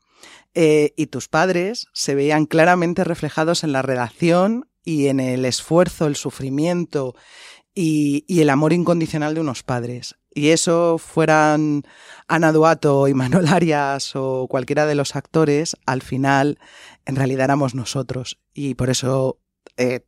Eh, 0.54 0.94
y 0.96 1.06
tus 1.06 1.28
padres 1.28 1.86
se 1.92 2.14
veían 2.14 2.46
claramente 2.46 3.04
reflejados 3.04 3.62
en 3.64 3.72
la 3.72 3.82
relación 3.82 4.69
y 4.84 5.08
en 5.08 5.20
el 5.20 5.44
esfuerzo, 5.44 6.06
el 6.06 6.16
sufrimiento 6.16 7.14
y, 7.74 8.24
el 8.40 8.50
amor 8.50 8.72
incondicional 8.72 9.34
de 9.34 9.40
unos 9.40 9.62
padres. 9.62 10.16
y 10.32 10.50
eso 10.50 10.98
fueran 10.98 11.82
Ana 12.28 12.52
Duato 12.52 13.08
y 13.08 13.14
Manuel 13.14 13.48
Arias 13.48 14.14
o 14.14 14.46
cualquiera 14.48 14.86
de 14.86 14.94
los 14.94 15.16
actores, 15.16 15.76
al 15.86 16.02
final 16.02 16.58
en 17.04 17.16
realidad 17.16 17.44
éramos 17.44 17.74
nosotros 17.74 18.38
y 18.54 18.74
por 18.74 18.90
eso 18.90 19.40
eh, 19.76 20.06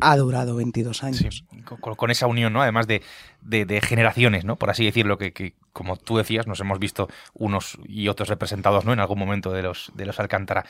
ha 0.00 0.16
durado 0.16 0.56
22 0.56 1.02
años. 1.04 1.44
con, 1.96 2.10
esa 2.10 2.26
unión, 2.26 2.52
¿no? 2.52 2.62
Además 2.62 2.86
de, 2.86 3.02
de- 3.40 3.64
de 3.64 3.80
generaciones, 3.80 4.44
¿no? 4.44 4.56
Por 4.56 4.70
así 4.70 4.84
decirlo, 4.84 5.16
que, 5.18 5.32
que, 5.32 5.54
como 5.72 5.96
tú 5.96 6.16
decías, 6.18 6.46
nos 6.46 6.60
hemos 6.60 6.78
visto 6.78 7.08
unos 7.34 7.78
y 7.86 8.08
otros 8.08 8.28
representados, 8.28 8.84
¿no? 8.84 8.92
En 8.92 9.00
algún 9.00 9.18
momento 9.18 9.52
de 9.52 9.62
los, 9.62 9.90
de 9.94 10.04
los 10.06 10.20
Alcántara. 10.20 10.64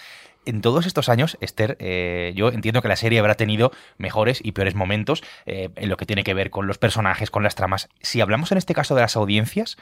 En 0.45 0.61
todos 0.61 0.87
estos 0.87 1.09
años, 1.09 1.37
Esther, 1.41 1.77
eh, 1.81 2.33
yo 2.37 2.49
entiendo 2.51 2.83
que 2.83 2.89
la 2.89 2.97
serie 2.97 3.19
habrá 3.19 3.35
tenido 3.35 3.73
mejores 3.99 4.41
y 4.45 4.53
peores 4.53 4.75
momentos 4.75 5.23
eh, 5.47 5.71
en 5.77 5.89
lo 5.89 5.97
que 5.97 6.07
tiene 6.07 6.25
que 6.25 6.35
ver 6.35 6.51
con 6.51 6.67
los 6.67 6.79
personajes, 6.79 7.31
con 7.31 7.43
las 7.43 7.55
tramas. 7.55 7.89
Si 8.01 8.21
hablamos 8.21 8.53
en 8.53 8.59
este 8.59 8.75
caso 8.75 8.95
de 8.95 9.03
las 9.03 9.17
audiencias, 9.17 9.77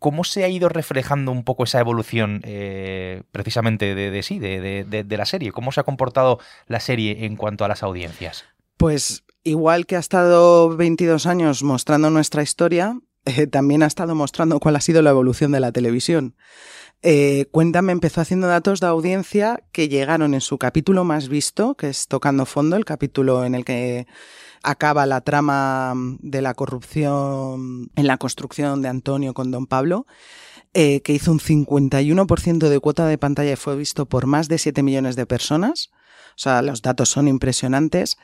¿cómo 0.00 0.24
se 0.24 0.42
ha 0.42 0.48
ido 0.48 0.68
reflejando 0.68 1.30
un 1.30 1.44
poco 1.44 1.62
esa 1.62 1.78
evolución 1.78 2.40
eh, 2.42 3.22
precisamente 3.30 3.94
de, 3.94 4.22
sí, 4.24 4.40
de 4.40 5.16
la 5.16 5.26
serie? 5.26 5.52
¿Cómo 5.52 5.70
se 5.70 5.78
ha 5.78 5.84
comportado 5.84 6.40
la 6.66 6.80
serie 6.80 7.26
en 7.26 7.36
cuanto 7.36 7.64
a 7.64 7.68
las 7.68 7.84
audiencias? 7.84 8.44
Pues 8.76 9.24
igual 9.44 9.86
que 9.86 9.96
ha 9.96 10.00
estado 10.00 10.74
22 10.76 11.26
años 11.26 11.62
mostrando 11.62 12.10
nuestra 12.10 12.42
historia, 12.42 12.98
eh, 13.26 13.46
también 13.46 13.82
ha 13.82 13.86
estado 13.86 14.14
mostrando 14.14 14.58
cuál 14.58 14.76
ha 14.76 14.80
sido 14.80 15.02
la 15.02 15.10
evolución 15.10 15.52
de 15.52 15.60
la 15.60 15.70
televisión. 15.70 16.34
Eh, 17.02 17.46
Cuéntame 17.50 17.92
empezó 17.92 18.20
haciendo 18.20 18.46
datos 18.46 18.80
de 18.80 18.86
audiencia 18.86 19.62
que 19.72 19.88
llegaron 19.88 20.34
en 20.34 20.40
su 20.40 20.58
capítulo 20.58 21.04
más 21.04 21.28
visto, 21.28 21.74
que 21.74 21.88
es 21.88 22.08
Tocando 22.08 22.46
Fondo, 22.46 22.76
el 22.76 22.84
capítulo 22.84 23.44
en 23.44 23.54
el 23.54 23.64
que 23.64 24.06
acaba 24.62 25.06
la 25.06 25.20
trama 25.20 25.94
de 26.20 26.42
la 26.42 26.54
corrupción 26.54 27.90
en 27.96 28.06
la 28.06 28.18
construcción 28.18 28.82
de 28.82 28.88
Antonio 28.88 29.34
con 29.34 29.50
Don 29.50 29.66
Pablo, 29.66 30.06
eh, 30.74 31.00
que 31.02 31.12
hizo 31.12 31.32
un 31.32 31.40
51% 31.40 32.68
de 32.68 32.80
cuota 32.80 33.06
de 33.06 33.18
pantalla 33.18 33.52
y 33.52 33.56
fue 33.56 33.76
visto 33.76 34.06
por 34.06 34.26
más 34.26 34.48
de 34.48 34.58
7 34.58 34.82
millones 34.82 35.16
de 35.16 35.26
personas. 35.26 35.90
O 36.30 36.42
sea, 36.42 36.62
los 36.62 36.82
datos 36.82 37.08
son 37.08 37.28
impresionantes. 37.28 38.16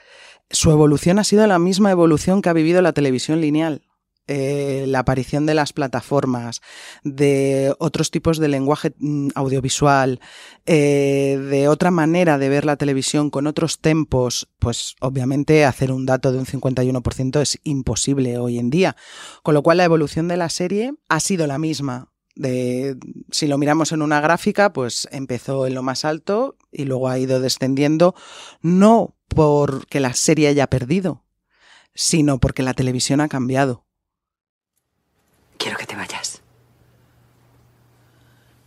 Su 0.51 0.71
evolución 0.71 1.19
ha 1.19 1.25
sido 1.25 1.47
la 1.47 1.59
misma 1.59 1.91
evolución 1.91 2.43
que 2.43 2.49
ha 2.49 2.55
vivido 2.55 2.81
la 2.83 2.93
televisión 2.93 3.41
lineal. 3.41 3.83
Eh, 4.29 4.87
la 4.89 5.01
aparición 5.01 5.47
de 5.47 5.55
las 5.55 5.73
plataformas, 5.73 6.61
de 7.05 7.73
otros 7.79 8.11
tipos 8.11 8.39
de 8.39 8.49
lenguaje 8.49 8.93
mm, 8.99 9.29
audiovisual, 9.37 10.19
eh, 10.65 11.39
de 11.49 11.69
otra 11.69 11.93
manera 11.93 12.37
de 12.37 12.49
ver 12.49 12.65
la 12.65 12.77
televisión 12.77 13.31
con 13.31 13.47
otros 13.47 13.79
tempos, 13.79 14.49
pues 14.59 14.97
obviamente 15.01 15.65
hacer 15.65 15.93
un 15.93 16.07
dato 16.07 16.33
de 16.33 16.39
un 16.39 16.47
51% 16.47 17.41
es 17.41 17.61
imposible 17.63 18.37
hoy 18.39 18.59
en 18.59 18.69
día. 18.69 18.97
Con 19.45 19.55
lo 19.55 19.63
cual 19.63 19.77
la 19.77 19.85
evolución 19.85 20.27
de 20.27 20.37
la 20.37 20.49
serie 20.49 20.95
ha 21.09 21.21
sido 21.21 21.47
la 21.47 21.59
misma. 21.59 22.11
De, 22.35 22.97
si 23.31 23.47
lo 23.47 23.59
miramos 23.59 23.93
en 23.93 24.03
una 24.03 24.21
gráfica, 24.21 24.73
pues 24.73 25.09
empezó 25.13 25.69
en 25.69 25.75
lo 25.75 25.85
más 25.85 26.05
alto 26.05 26.57
y 26.73 26.85
luego 26.85 27.09
ha 27.09 27.19
ido 27.21 27.39
descendiendo, 27.39 28.17
no 28.61 29.15
porque 29.29 30.01
la 30.01 30.15
serie 30.15 30.49
haya 30.49 30.67
perdido, 30.67 31.25
sino 31.95 32.39
porque 32.39 32.65
la 32.65 32.75
televisión 32.75 33.21
ha 33.21 33.29
cambiado. 33.29 33.86
Quiero 35.67 35.79
que 35.81 35.87
te 35.87 35.97
vayas. 35.97 36.41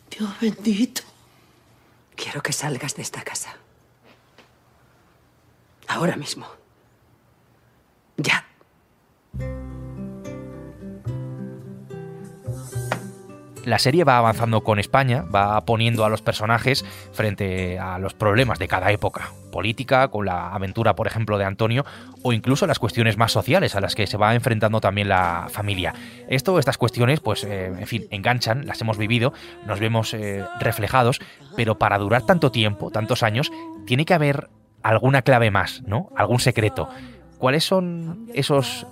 Dios 0.09 0.37
bendito. 0.41 1.01
Quiero 2.13 2.43
que 2.43 2.51
salgas 2.51 2.93
de 2.95 3.03
esta 3.03 3.21
casa. 3.21 3.55
Ahora 5.87 6.17
mismo. 6.17 6.45
La 13.69 13.79
serie 13.79 14.03
va 14.03 14.17
avanzando 14.17 14.61
con 14.63 14.79
España, 14.79 15.23
va 15.23 15.63
poniendo 15.65 16.03
a 16.03 16.09
los 16.09 16.21
personajes 16.21 16.83
frente 17.13 17.77
a 17.79 17.99
los 17.99 18.13
problemas 18.13 18.59
de 18.59 18.67
cada 18.67 18.91
época 18.91 19.31
política, 19.51 20.07
con 20.09 20.25
la 20.25 20.49
aventura, 20.53 20.95
por 20.95 21.07
ejemplo, 21.07 21.38
de 21.38 21.45
Antonio, 21.45 21.85
o 22.23 22.33
incluso 22.33 22.67
las 22.67 22.79
cuestiones 22.79 23.17
más 23.17 23.31
sociales 23.31 23.75
a 23.75 23.81
las 23.81 23.95
que 23.95 24.07
se 24.07 24.17
va 24.17 24.35
enfrentando 24.35 24.81
también 24.81 25.09
la 25.09 25.47
familia. 25.49 25.93
Esto, 26.29 26.59
estas 26.59 26.77
cuestiones, 26.77 27.19
pues, 27.19 27.43
eh, 27.43 27.67
en 27.67 27.88
fin, 27.88 28.07
enganchan, 28.11 28.65
las 28.65 28.81
hemos 28.81 28.97
vivido, 28.97 29.33
nos 29.65 29.79
vemos 29.79 30.13
eh, 30.13 30.43
reflejados, 30.59 31.19
pero 31.55 31.77
para 31.77 31.97
durar 31.97 32.23
tanto 32.23 32.51
tiempo, 32.51 32.91
tantos 32.91 33.23
años, 33.23 33.51
tiene 33.85 34.05
que 34.05 34.13
haber 34.13 34.49
alguna 34.83 35.21
clave 35.21 35.51
más, 35.51 35.83
¿no? 35.85 36.09
Algún 36.15 36.39
secreto. 36.39 36.89
¿Cuáles 37.38 37.63
son 37.63 38.27
esos 38.33 38.88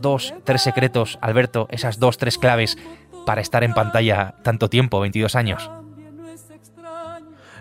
dos, 0.00 0.34
tres 0.44 0.62
secretos, 0.62 1.18
Alberto, 1.20 1.66
esas 1.70 1.98
dos, 1.98 2.18
tres 2.18 2.38
claves 2.38 2.78
para 3.28 3.42
estar 3.42 3.62
en 3.62 3.74
pantalla 3.74 4.36
tanto 4.42 4.70
tiempo, 4.70 5.00
22 5.00 5.36
años? 5.36 5.70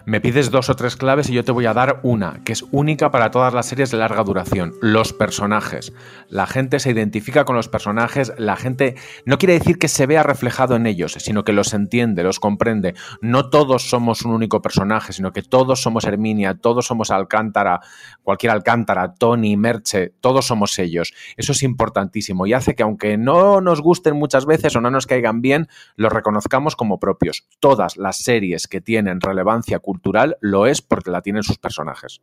Me 0.08 0.22
pides 0.22 0.52
dos 0.52 0.70
o 0.70 0.76
tres 0.78 0.96
claves 0.96 1.30
y 1.30 1.34
yo 1.34 1.44
te 1.44 1.52
voy 1.52 1.66
a 1.66 1.74
dar 1.74 2.00
una, 2.02 2.42
que 2.46 2.54
es 2.54 2.64
única 2.72 3.12
para 3.12 3.30
todas 3.30 3.54
las 3.54 3.66
series 3.66 3.92
de 3.92 3.98
larga 3.98 4.24
duración, 4.24 4.74
los 4.80 5.12
personajes. 5.12 5.92
La 6.30 6.48
gente 6.48 6.80
se 6.80 6.92
identifica 6.92 7.44
con 7.44 7.58
los 7.58 7.68
personajes, 7.68 8.32
la 8.38 8.56
gente 8.56 8.96
no 9.26 9.38
quiere 9.38 9.56
decir 9.56 9.78
que 9.78 9.90
se 9.90 10.06
vea 10.06 10.24
reflejado 10.24 10.78
en 10.78 10.88
ellos, 10.88 11.18
sino 11.20 11.44
que 11.44 11.52
los 11.52 11.74
entiende, 11.74 12.24
los 12.24 12.40
comprende. 12.40 12.94
No 13.20 13.50
todos 13.50 13.90
somos 13.90 14.22
un 14.22 14.32
único 14.32 14.62
personaje, 14.62 15.12
sino 15.12 15.34
que 15.34 15.42
todos 15.42 15.82
somos 15.82 16.06
Herminia, 16.06 16.54
todos 16.54 16.86
somos 16.86 17.12
Alcántara, 17.12 17.82
cualquier 18.24 18.54
Alcántara, 18.54 19.14
Tony, 19.14 19.58
Merche, 19.58 20.14
todos 20.22 20.48
somos 20.48 20.80
ellos. 20.80 21.14
Eso 21.36 21.52
es 21.52 21.64
importantísimo 21.64 22.48
y 22.48 22.54
hace 22.54 22.76
que 22.76 22.84
aunque 22.84 23.18
no 23.18 23.60
nos 23.60 23.82
gusten 23.82 24.16
muchas 24.16 24.46
veces 24.46 24.74
o 24.78 24.80
no 24.80 24.90
nos 24.90 25.06
caigan 25.06 25.42
bien, 25.42 25.68
los 25.98 26.14
reconozcamos 26.14 26.78
como 26.78 26.98
propios. 26.98 27.46
Todas 27.60 27.98
las 27.98 28.16
series 28.16 28.70
que 28.70 28.80
tienen 28.80 29.20
relevancia 29.20 29.80
cultural 29.80 29.97
lo 30.42 30.68
es 30.68 30.82
porque 30.82 31.12
la 31.12 31.22
tienen 31.22 31.44
sus 31.44 31.58
personajes. 31.58 32.22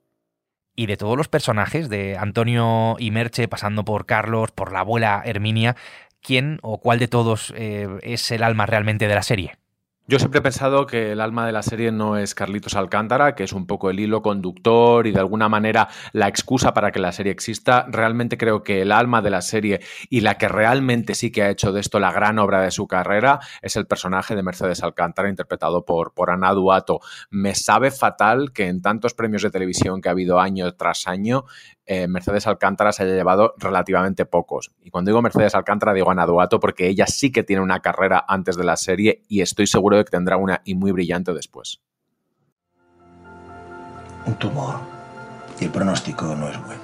Y 0.76 0.86
de 0.86 0.96
todos 0.96 1.16
los 1.16 1.28
personajes, 1.28 1.88
de 1.88 2.16
Antonio 2.18 2.96
y 2.98 3.10
Merche, 3.10 3.46
pasando 3.46 3.84
por 3.84 4.06
Carlos, 4.06 4.50
por 4.50 4.72
la 4.72 4.80
abuela 4.80 5.22
Herminia, 5.24 5.76
¿quién 6.20 6.58
o 6.62 6.78
cuál 6.80 6.98
de 6.98 7.08
todos 7.08 7.52
eh, 7.56 7.88
es 8.02 8.30
el 8.32 8.42
alma 8.42 8.66
realmente 8.66 9.06
de 9.06 9.14
la 9.14 9.22
serie? 9.22 9.56
Yo 10.06 10.18
siempre 10.18 10.40
he 10.40 10.42
pensado 10.42 10.84
que 10.84 11.12
el 11.12 11.20
alma 11.23 11.46
de 11.46 11.52
la 11.52 11.62
serie 11.62 11.90
no 11.90 12.18
es 12.18 12.34
Carlitos 12.34 12.75
Alcántara, 12.75 13.34
que 13.34 13.42
es 13.42 13.54
un 13.54 13.66
poco 13.66 13.88
el 13.88 13.99
hilo 13.99 14.20
conductor 14.20 15.06
y 15.06 15.12
de 15.12 15.18
alguna 15.18 15.49
manera 15.49 15.88
la 16.12 16.28
excusa 16.28 16.75
para 16.75 16.92
que 16.92 16.99
la 16.99 17.11
serie 17.11 17.32
exista. 17.32 17.87
Realmente 17.88 18.37
creo 18.37 18.62
que 18.62 18.82
el 18.82 18.92
alma 18.92 19.23
de 19.23 19.30
la 19.30 19.40
serie 19.40 19.80
y 20.11 20.20
la 20.20 20.37
que 20.37 20.46
realmente 20.46 21.14
sí 21.14 21.32
que 21.32 21.42
ha 21.42 21.49
hecho 21.49 21.73
de 21.73 21.80
esto 21.80 22.00
la 22.00 22.12
gran 22.12 22.38
obra 22.38 22.61
de 22.61 22.70
su 22.70 22.87
carrera 22.87 23.40
es 23.62 23.76
el 23.76 23.87
personaje 23.87 24.37
de 24.37 24.42
Mercedes 24.42 24.82
Alcántara, 24.82 25.30
interpretado 25.30 25.87
por, 25.87 26.12
por 26.12 26.30
Ana 26.30 26.52
Duato. 26.52 27.00
Me 27.30 27.54
sabe 27.54 27.90
fatal 27.90 28.52
que 28.52 28.66
en 28.66 28.82
tantos 28.82 29.14
premios 29.14 29.40
de 29.40 29.50
televisión 29.50 30.02
que 30.02 30.11
ha 30.11 30.12
habido 30.12 30.38
año 30.38 30.70
tras 30.75 31.08
año, 31.08 31.46
eh, 31.86 32.08
Mercedes 32.08 32.46
Alcántara 32.46 32.92
se 32.92 33.02
haya 33.02 33.14
llevado 33.14 33.54
relativamente 33.58 34.24
pocos. 34.24 34.72
Y 34.82 34.90
cuando 34.90 35.10
digo 35.10 35.22
Mercedes 35.22 35.54
Alcántara 35.54 35.92
digo 35.92 36.10
Ana 36.10 36.26
Duato 36.26 36.60
porque 36.60 36.88
ella 36.88 37.06
sí 37.06 37.30
que 37.30 37.42
tiene 37.42 37.62
una 37.62 37.80
carrera 37.80 38.24
antes 38.26 38.56
de 38.56 38.64
la 38.64 38.76
serie 38.76 39.22
y 39.28 39.42
estoy 39.42 39.66
seguro 39.66 39.96
de 39.96 40.04
que 40.04 40.10
tendrá 40.10 40.36
una 40.36 40.62
y 40.64 40.74
muy 40.74 40.92
brillante 40.92 41.32
después. 41.34 41.82
Un 44.26 44.34
tumor. 44.38 44.76
Y 45.60 45.64
el 45.64 45.70
pronóstico 45.70 46.34
no 46.34 46.48
es 46.48 46.58
bueno. 46.64 46.82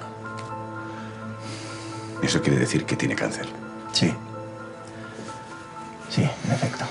Eso 2.21 2.41
quiere 2.41 2.59
decir 2.59 2.85
que 2.85 2.95
tiene 2.95 3.15
cáncer. 3.15 3.47
Sí. 3.91 4.13
Sí, 6.09 6.21
en 6.21 6.51
efecto. 6.51 6.85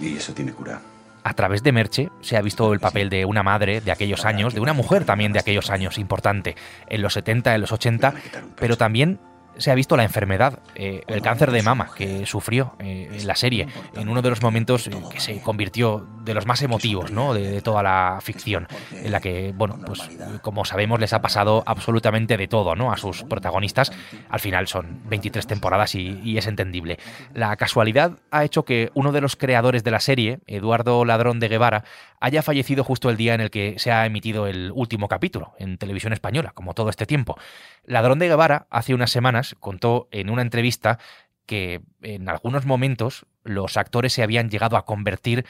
Y 0.00 0.16
eso 0.16 0.32
tiene 0.32 0.52
cura. 0.52 0.80
A 1.26 1.34
través 1.34 1.64
de 1.64 1.72
Merche 1.72 2.08
se 2.20 2.36
ha 2.36 2.40
visto 2.40 2.72
el 2.72 2.78
papel 2.78 3.10
de 3.10 3.24
una 3.24 3.42
madre 3.42 3.80
de 3.80 3.90
aquellos 3.90 4.24
años, 4.24 4.54
de 4.54 4.60
una 4.60 4.74
mujer 4.74 5.04
también 5.04 5.32
de 5.32 5.40
aquellos 5.40 5.70
años, 5.70 5.98
importante, 5.98 6.54
en 6.88 7.02
los 7.02 7.14
70, 7.14 7.52
en 7.52 7.60
los 7.62 7.72
80, 7.72 8.14
pero 8.54 8.76
también 8.76 9.18
se 9.58 9.70
ha 9.70 9.74
visto 9.74 9.96
la 9.96 10.04
enfermedad, 10.04 10.60
eh, 10.74 11.02
el 11.06 11.22
cáncer 11.22 11.50
de 11.50 11.62
mama 11.62 11.90
que 11.94 12.26
sufrió 12.26 12.76
eh, 12.78 13.08
en 13.12 13.26
la 13.26 13.34
serie, 13.34 13.68
en 13.94 14.08
uno 14.08 14.22
de 14.22 14.30
los 14.30 14.42
momentos 14.42 14.86
eh, 14.88 14.90
que 15.10 15.20
se 15.20 15.40
convirtió 15.40 16.06
de 16.24 16.34
los 16.34 16.46
más 16.46 16.62
emotivos 16.62 17.10
¿no? 17.10 17.34
de, 17.34 17.50
de, 17.50 17.62
toda 17.62 17.82
la 17.82 18.18
ficción, 18.20 18.66
en 18.92 19.12
la 19.12 19.20
que, 19.20 19.52
bueno, 19.56 19.78
pues 19.84 20.00
como 20.42 20.64
sabemos 20.64 21.00
les 21.00 21.12
ha 21.12 21.20
pasado 21.20 21.62
absolutamente 21.66 22.36
de 22.36 22.48
todo 22.48 22.74
¿no? 22.74 22.92
a 22.92 22.96
sus 22.96 23.22
protagonistas. 23.24 23.92
Al 24.28 24.40
final 24.40 24.66
son 24.66 25.02
23 25.08 25.46
temporadas 25.46 25.94
y, 25.94 26.20
y 26.22 26.38
es 26.38 26.46
entendible. 26.46 26.98
La 27.32 27.56
casualidad 27.56 28.18
ha 28.30 28.44
hecho 28.44 28.64
que 28.64 28.90
uno 28.94 29.12
de 29.12 29.20
los 29.20 29.36
creadores 29.36 29.84
de 29.84 29.90
la 29.90 30.00
serie, 30.00 30.40
Eduardo 30.46 31.04
Ladrón 31.04 31.40
de 31.40 31.48
Guevara, 31.48 31.84
haya 32.20 32.42
fallecido 32.42 32.82
justo 32.82 33.10
el 33.10 33.16
día 33.16 33.34
en 33.34 33.40
el 33.40 33.50
que 33.50 33.78
se 33.78 33.92
ha 33.92 34.06
emitido 34.06 34.46
el 34.46 34.72
último 34.74 35.08
capítulo 35.08 35.54
en 35.58 35.78
televisión 35.78 36.12
española, 36.12 36.52
como 36.54 36.74
todo 36.74 36.90
este 36.90 37.06
tiempo. 37.06 37.38
Ladrón 37.84 38.18
de 38.18 38.28
Guevara 38.28 38.66
hace 38.70 38.94
unas 38.94 39.10
semanas 39.10 39.45
contó 39.54 40.08
en 40.10 40.30
una 40.30 40.42
entrevista 40.42 40.98
que 41.46 41.82
en 42.02 42.28
algunos 42.28 42.66
momentos 42.66 43.26
los 43.44 43.76
actores 43.76 44.12
se 44.12 44.22
habían 44.22 44.50
llegado 44.50 44.76
a 44.76 44.84
convertir 44.84 45.46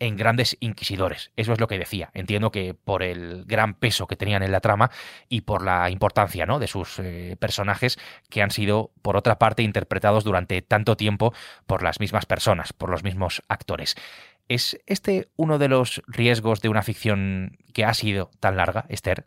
en 0.00 0.16
grandes 0.16 0.56
inquisidores. 0.60 1.30
Eso 1.36 1.52
es 1.52 1.60
lo 1.60 1.68
que 1.68 1.78
decía. 1.78 2.10
Entiendo 2.14 2.50
que 2.50 2.74
por 2.74 3.02
el 3.02 3.44
gran 3.44 3.74
peso 3.74 4.06
que 4.06 4.16
tenían 4.16 4.42
en 4.42 4.50
la 4.50 4.60
trama 4.60 4.90
y 5.28 5.42
por 5.42 5.62
la 5.62 5.90
importancia 5.90 6.46
¿no? 6.46 6.58
de 6.58 6.66
sus 6.66 6.98
eh, 6.98 7.36
personajes 7.38 7.98
que 8.30 8.42
han 8.42 8.50
sido, 8.50 8.92
por 9.02 9.16
otra 9.16 9.38
parte, 9.38 9.62
interpretados 9.62 10.24
durante 10.24 10.62
tanto 10.62 10.96
tiempo 10.96 11.34
por 11.66 11.82
las 11.82 12.00
mismas 12.00 12.24
personas, 12.24 12.72
por 12.72 12.88
los 12.88 13.04
mismos 13.04 13.42
actores. 13.48 13.94
¿Es 14.48 14.80
este 14.86 15.28
uno 15.36 15.58
de 15.58 15.68
los 15.68 16.02
riesgos 16.08 16.60
de 16.60 16.70
una 16.70 16.82
ficción 16.82 17.58
que 17.72 17.84
ha 17.84 17.94
sido 17.94 18.30
tan 18.40 18.56
larga, 18.56 18.86
Esther? 18.88 19.26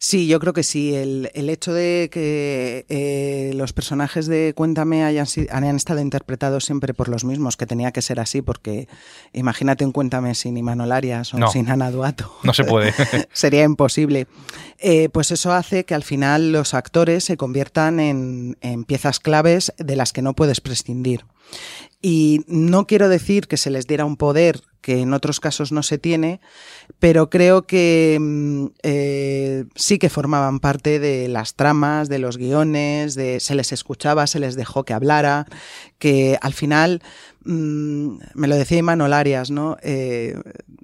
Sí, 0.00 0.28
yo 0.28 0.38
creo 0.38 0.52
que 0.52 0.62
sí. 0.62 0.94
El, 0.94 1.30
el 1.34 1.50
hecho 1.50 1.72
de 1.72 2.08
que 2.12 2.86
eh, 2.88 3.52
los 3.54 3.72
personajes 3.72 4.28
de 4.28 4.52
Cuéntame 4.54 5.02
hayan, 5.02 5.26
hayan, 5.50 5.74
estado 5.74 6.00
interpretados 6.00 6.64
siempre 6.64 6.94
por 6.94 7.08
los 7.08 7.24
mismos, 7.24 7.56
que 7.56 7.66
tenía 7.66 7.90
que 7.90 8.00
ser 8.00 8.20
así, 8.20 8.40
porque 8.40 8.86
imagínate 9.32 9.84
un 9.84 9.90
Cuéntame 9.90 10.36
sin 10.36 10.56
Imanol 10.56 10.92
Arias 10.92 11.34
o 11.34 11.38
No. 11.38 11.50
sin 11.50 11.68
Ana 11.68 11.90
Duato. 11.90 12.32
No 12.44 12.54
se 12.54 12.62
puede. 12.62 12.94
Sería 13.32 13.64
imposible. 13.64 14.28
Eh, 14.78 15.08
pues 15.08 15.32
eso 15.32 15.52
hace 15.52 15.84
que 15.84 15.96
al 15.96 16.04
final 16.04 16.52
los 16.52 16.74
actores 16.74 17.24
se 17.24 17.36
conviertan 17.36 17.98
en, 17.98 18.56
en 18.60 18.84
piezas 18.84 19.18
claves 19.18 19.72
de 19.78 19.96
las 19.96 20.12
que 20.12 20.22
no 20.22 20.34
puedes 20.34 20.60
prescindir. 20.60 21.24
Y 22.00 22.44
no 22.46 22.86
quiero 22.86 23.08
decir 23.08 23.48
que 23.48 23.56
se 23.56 23.70
les 23.70 23.88
diera 23.88 24.04
un 24.04 24.16
poder 24.16 24.62
que 24.80 25.00
en 25.00 25.12
otros 25.12 25.40
casos 25.40 25.72
no 25.72 25.82
se 25.82 25.98
tiene, 25.98 26.40
pero 26.98 27.30
creo 27.30 27.66
que 27.66 28.18
mm, 28.20 28.66
eh, 28.82 29.64
sí 29.74 29.98
que 29.98 30.08
formaban 30.08 30.60
parte 30.60 30.98
de 30.98 31.28
las 31.28 31.54
tramas, 31.54 32.08
de 32.08 32.18
los 32.18 32.36
guiones, 32.36 33.14
de 33.14 33.40
se 33.40 33.54
les 33.54 33.72
escuchaba, 33.72 34.26
se 34.26 34.38
les 34.38 34.56
dejó 34.56 34.84
que 34.84 34.94
hablara, 34.94 35.46
que 35.98 36.38
al 36.40 36.54
final 36.54 37.02
mm, 37.44 38.18
me 38.34 38.48
lo 38.48 38.56
decía 38.56 38.78
Imanol 38.78 39.12
Arias, 39.12 39.50
¿no? 39.50 39.76
Eh, 39.82 40.40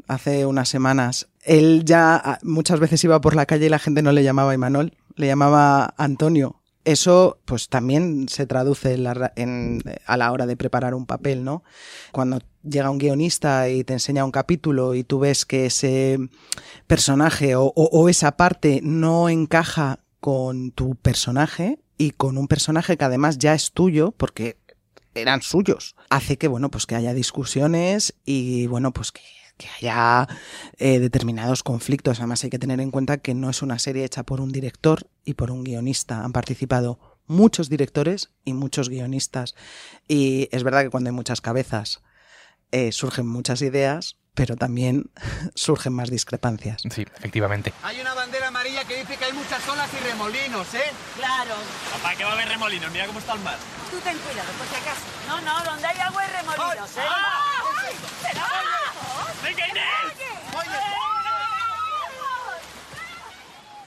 hace 0.09 0.47
unas 0.47 0.69
semanas. 0.69 1.29
Él 1.43 1.83
ya 1.85 2.17
ah, 2.17 2.39
muchas 2.43 2.81
veces 2.81 3.03
iba 3.05 3.21
por 3.21 3.37
la 3.37 3.47
calle 3.47 3.67
y 3.67 3.71
la 3.71 3.79
gente 3.79 4.03
no 4.03 4.13
le 4.13 4.23
llamaba 4.23 4.55
Imanol, 4.55 4.93
le 5.17 5.27
llamaba 5.27 5.95
Antonio. 5.97 6.63
Eso 6.85 7.38
pues 7.45 7.69
también 7.69 8.29
se 8.29 8.47
traduce 8.47 8.95
en 8.95 9.05
la, 9.05 9.33
en, 9.37 9.83
a 10.07 10.17
la 10.17 10.33
hora 10.33 10.47
de 10.47 10.57
preparar 10.57 10.95
un 10.95 11.07
papel, 11.07 11.45
¿no? 11.45 11.64
Cuando 12.12 12.41
llega 12.62 12.91
un 12.91 12.99
guionista 12.99 13.69
y 13.69 13.85
te 13.85 13.95
enseña 13.95 14.25
un 14.25 14.31
capítulo 14.31 14.95
y 14.95 15.05
tú 15.05 15.19
ves 15.19 15.45
que 15.47 15.67
ese 15.67 16.19
personaje 16.87 17.55
o 17.57 18.09
esa 18.09 18.37
parte 18.37 18.81
no 18.83 19.29
encaja 19.29 20.00
con 20.21 20.71
tu 20.71 20.95
personaje 20.95 21.79
y 21.99 22.12
con 22.12 22.38
un 22.38 22.49
personaje 22.49 22.97
que 22.97 23.05
además 23.05 23.38
ya 23.38 23.55
es 23.55 23.73
tuyo 23.73 24.12
porque 24.17 24.57
eran 25.14 25.43
suyos, 25.43 25.95
hace 26.11 26.38
que 26.38 26.49
bueno 26.49 26.71
pues 26.71 26.87
que 26.87 26.97
haya 26.97 27.14
discusiones 27.14 28.14
y 28.25 28.67
bueno 28.67 28.93
pues 28.93 29.12
que 29.12 29.23
que 29.56 29.68
haya 29.68 30.28
eh, 30.78 30.99
determinados 30.99 31.62
conflictos. 31.62 32.18
Además 32.18 32.42
hay 32.44 32.50
que 32.50 32.58
tener 32.58 32.80
en 32.80 32.90
cuenta 32.90 33.18
que 33.18 33.34
no 33.34 33.50
es 33.50 33.62
una 33.62 33.78
serie 33.78 34.04
hecha 34.04 34.23
por 34.23 34.40
un 34.40 34.52
director 34.52 35.08
y 35.25 35.34
por 35.34 35.50
un 35.50 35.64
guionista. 35.64 36.25
Han 36.25 36.32
participado 36.32 36.99
muchos 37.26 37.68
directores 37.68 38.30
y 38.44 38.52
muchos 38.52 38.88
guionistas. 38.88 39.54
Y 40.08 40.49
es 40.52 40.62
verdad 40.64 40.82
que 40.82 40.90
cuando 40.90 41.11
hay 41.11 41.16
muchas 41.16 41.40
cabezas 41.40 42.02
eh, 42.73 42.92
surgen 42.92 43.26
muchas 43.26 43.62
ideas, 43.62 44.16
pero 44.34 44.56
también 44.56 45.11
surgen 45.54 45.92
más 45.92 46.11
discrepancias. 46.11 46.82
Sí, 46.90 47.02
efectivamente. 47.16 47.73
Hay 47.82 48.00
una 48.00 48.14
bandera 48.14 48.49
amarilla 48.49 48.84
que 48.84 48.99
dice 48.99 49.16
que 49.16 49.25
hay 49.25 49.32
muchas 49.32 49.66
olas 49.68 49.88
y 49.94 50.04
remolinos, 50.04 50.75
¿eh? 50.75 50.90
Claro. 51.16 51.54
Papá, 51.92 52.16
que 52.16 52.25
va 52.25 52.30
a 52.30 52.32
haber 52.34 52.49
remolinos, 52.49 52.90
mira 52.92 53.06
cómo 53.06 53.20
está 53.20 53.34
el 53.34 53.40
mar. 53.40 53.56
Tú 53.90 53.99
ten 54.00 54.18
cuidado, 54.18 54.50
por 54.58 54.66
si 54.66 54.75
acaso. 54.75 55.02
No, 55.28 55.40
no, 55.40 55.64
donde 55.64 55.87
hay 55.87 55.99
agua 56.00 56.23
hay 56.23 56.30
remolinos, 56.32 56.90
¿eh? 56.96 57.00
¡Ah! 57.08 57.62
¡Ay! 57.87 58.84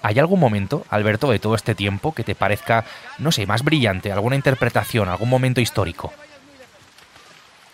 ¿Hay 0.02 0.20
algún 0.20 0.40
momento, 0.40 0.86
Alberto, 0.90 1.30
de 1.30 1.40
todo 1.40 1.56
este 1.56 1.76
tiempo 1.76 2.14
que 2.14 2.24
te 2.24 2.34
parezca, 2.34 2.86
no 3.18 3.32
sé, 3.32 3.46
más 3.46 3.64
brillante, 3.64 4.12
alguna 4.12 4.38
interpretación, 4.38 5.10
algún 5.10 5.30
momento 5.30 5.60
histórico? 5.60 6.14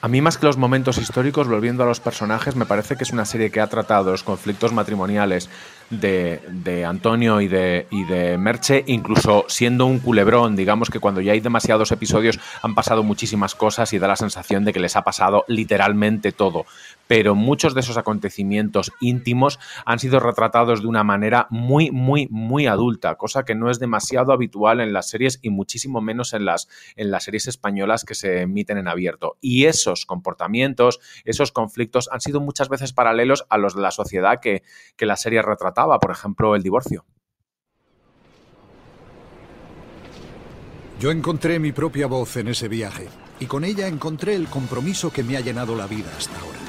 A 0.02 0.08
mí 0.08 0.20
más 0.20 0.38
que 0.38 0.46
los 0.46 0.58
momentos 0.58 0.98
históricos, 0.98 1.48
volviendo 1.48 1.84
a 1.84 1.86
los 1.86 2.00
personajes, 2.00 2.58
me 2.58 2.66
parece 2.66 2.98
que 2.98 3.04
es 3.04 3.12
una 3.12 3.24
serie 3.24 3.52
que 3.52 3.62
ha 3.62 3.68
tratado 3.68 4.12
los 4.12 4.24
conflictos 4.24 4.74
matrimoniales 4.74 5.50
de, 5.90 6.41
de 6.50 6.86
Antonio 6.86 7.41
y 7.41 7.48
de, 7.48 7.88
y 7.91 8.04
de, 8.06 8.38
Merche, 8.38 8.84
incluso 8.88 9.46
siendo 9.48 9.86
un 9.86 10.00
culebrón, 10.00 10.56
digamos 10.56 10.89
que 10.89 11.00
cuando 11.00 11.22
ya 11.22 11.34
hay 11.34 11.39
demasiados 11.39 11.91
episodios 11.91 12.39
han 12.62 12.76
pasado 12.76 13.04
muchísimas 13.04 13.56
cosas 13.56 13.93
y 13.93 14.00
da 14.00 14.08
la 14.08 14.15
sensación 14.15 14.65
de 14.65 14.74
que 14.74 14.80
les 14.80 14.96
ha 14.96 15.04
pasado 15.04 15.46
literalmente 15.48 16.32
todo. 16.32 16.65
Pero 17.08 17.36
muchos 17.36 17.74
de 17.74 17.82
esos 17.82 17.98
acontecimientos 17.98 18.91
íntimos 19.02 19.60
han 19.86 20.00
sido 20.00 20.19
retratados 20.19 20.82
de 20.82 20.88
una 20.88 21.04
manera 21.04 21.48
muy, 21.50 21.91
muy, 21.91 22.28
muy 22.32 22.65
adulta, 22.65 23.15
cosa 23.15 23.43
que 23.43 23.56
no 23.56 23.69
es 23.69 23.80
demasiado 23.80 24.32
habitual 24.32 24.80
en 24.80 24.93
las 24.93 25.10
series 25.10 25.39
y 25.41 25.50
muchísimo 25.50 26.02
menos 26.02 26.34
en 26.34 26.46
las, 26.46 26.69
en 26.96 27.12
las 27.12 27.26
series 27.26 27.48
españolas 27.48 28.06
que 28.06 28.15
se 28.15 28.41
emiten 28.41 28.78
en 28.78 28.88
abierto. 28.88 29.38
Y 29.41 29.65
esos 29.65 30.06
comportamientos, 30.06 31.00
esos 31.26 31.52
conflictos 31.52 32.10
han 32.12 32.22
sido 32.22 32.39
muchas 32.39 32.69
veces 32.69 32.93
paralelos 32.93 33.46
a 33.50 33.58
los 33.58 33.76
de 33.76 33.82
la 33.82 33.91
sociedad 33.91 34.39
que, 34.41 34.63
que 34.96 35.06
la 35.06 35.17
serie 35.17 35.41
retrataba, 35.73 35.99
por 35.99 36.12
ejemplo, 36.12 36.55
el 36.55 36.63
divorcio. 36.63 37.05
Yo 40.99 41.12
encontré 41.12 41.59
mi 41.59 41.71
propia 41.71 42.07
voz 42.07 42.38
en 42.38 42.47
ese 42.47 42.67
viaje 42.67 43.09
y 43.39 43.45
con 43.47 43.65
ella 43.65 43.88
encontré 43.88 44.36
el 44.36 44.47
compromiso 44.47 45.12
que 45.12 45.23
me 45.23 45.36
ha 45.36 45.41
llenado 45.41 45.75
la 45.75 45.88
vida 45.88 46.09
hasta 46.17 46.39
ahora. 46.39 46.59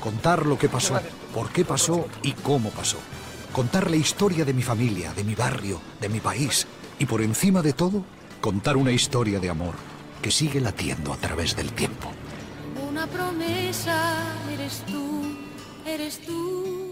Contar 0.00 0.46
lo 0.46 0.56
que 0.56 0.68
pasó, 0.68 0.98
por 1.34 1.50
qué 1.50 1.64
pasó 1.64 2.06
y 2.22 2.32
cómo 2.32 2.70
pasó. 2.70 2.98
Contar 3.52 3.90
la 3.90 3.96
historia 3.96 4.44
de 4.44 4.54
mi 4.54 4.62
familia, 4.62 5.12
de 5.12 5.24
mi 5.24 5.34
barrio, 5.34 5.80
de 6.00 6.08
mi 6.08 6.20
país. 6.20 6.66
Y 6.98 7.06
por 7.06 7.20
encima 7.20 7.62
de 7.62 7.72
todo, 7.72 8.04
contar 8.40 8.76
una 8.76 8.92
historia 8.92 9.38
de 9.38 9.50
amor 9.50 9.74
que 10.22 10.30
sigue 10.30 10.60
latiendo 10.60 11.12
a 11.12 11.16
través 11.16 11.54
del 11.56 11.72
tiempo. 11.72 12.10
Una 12.88 13.06
promesa, 13.06 14.22
eres 14.50 14.82
tú, 14.86 15.36
eres 15.86 16.20
tú. 16.20 16.83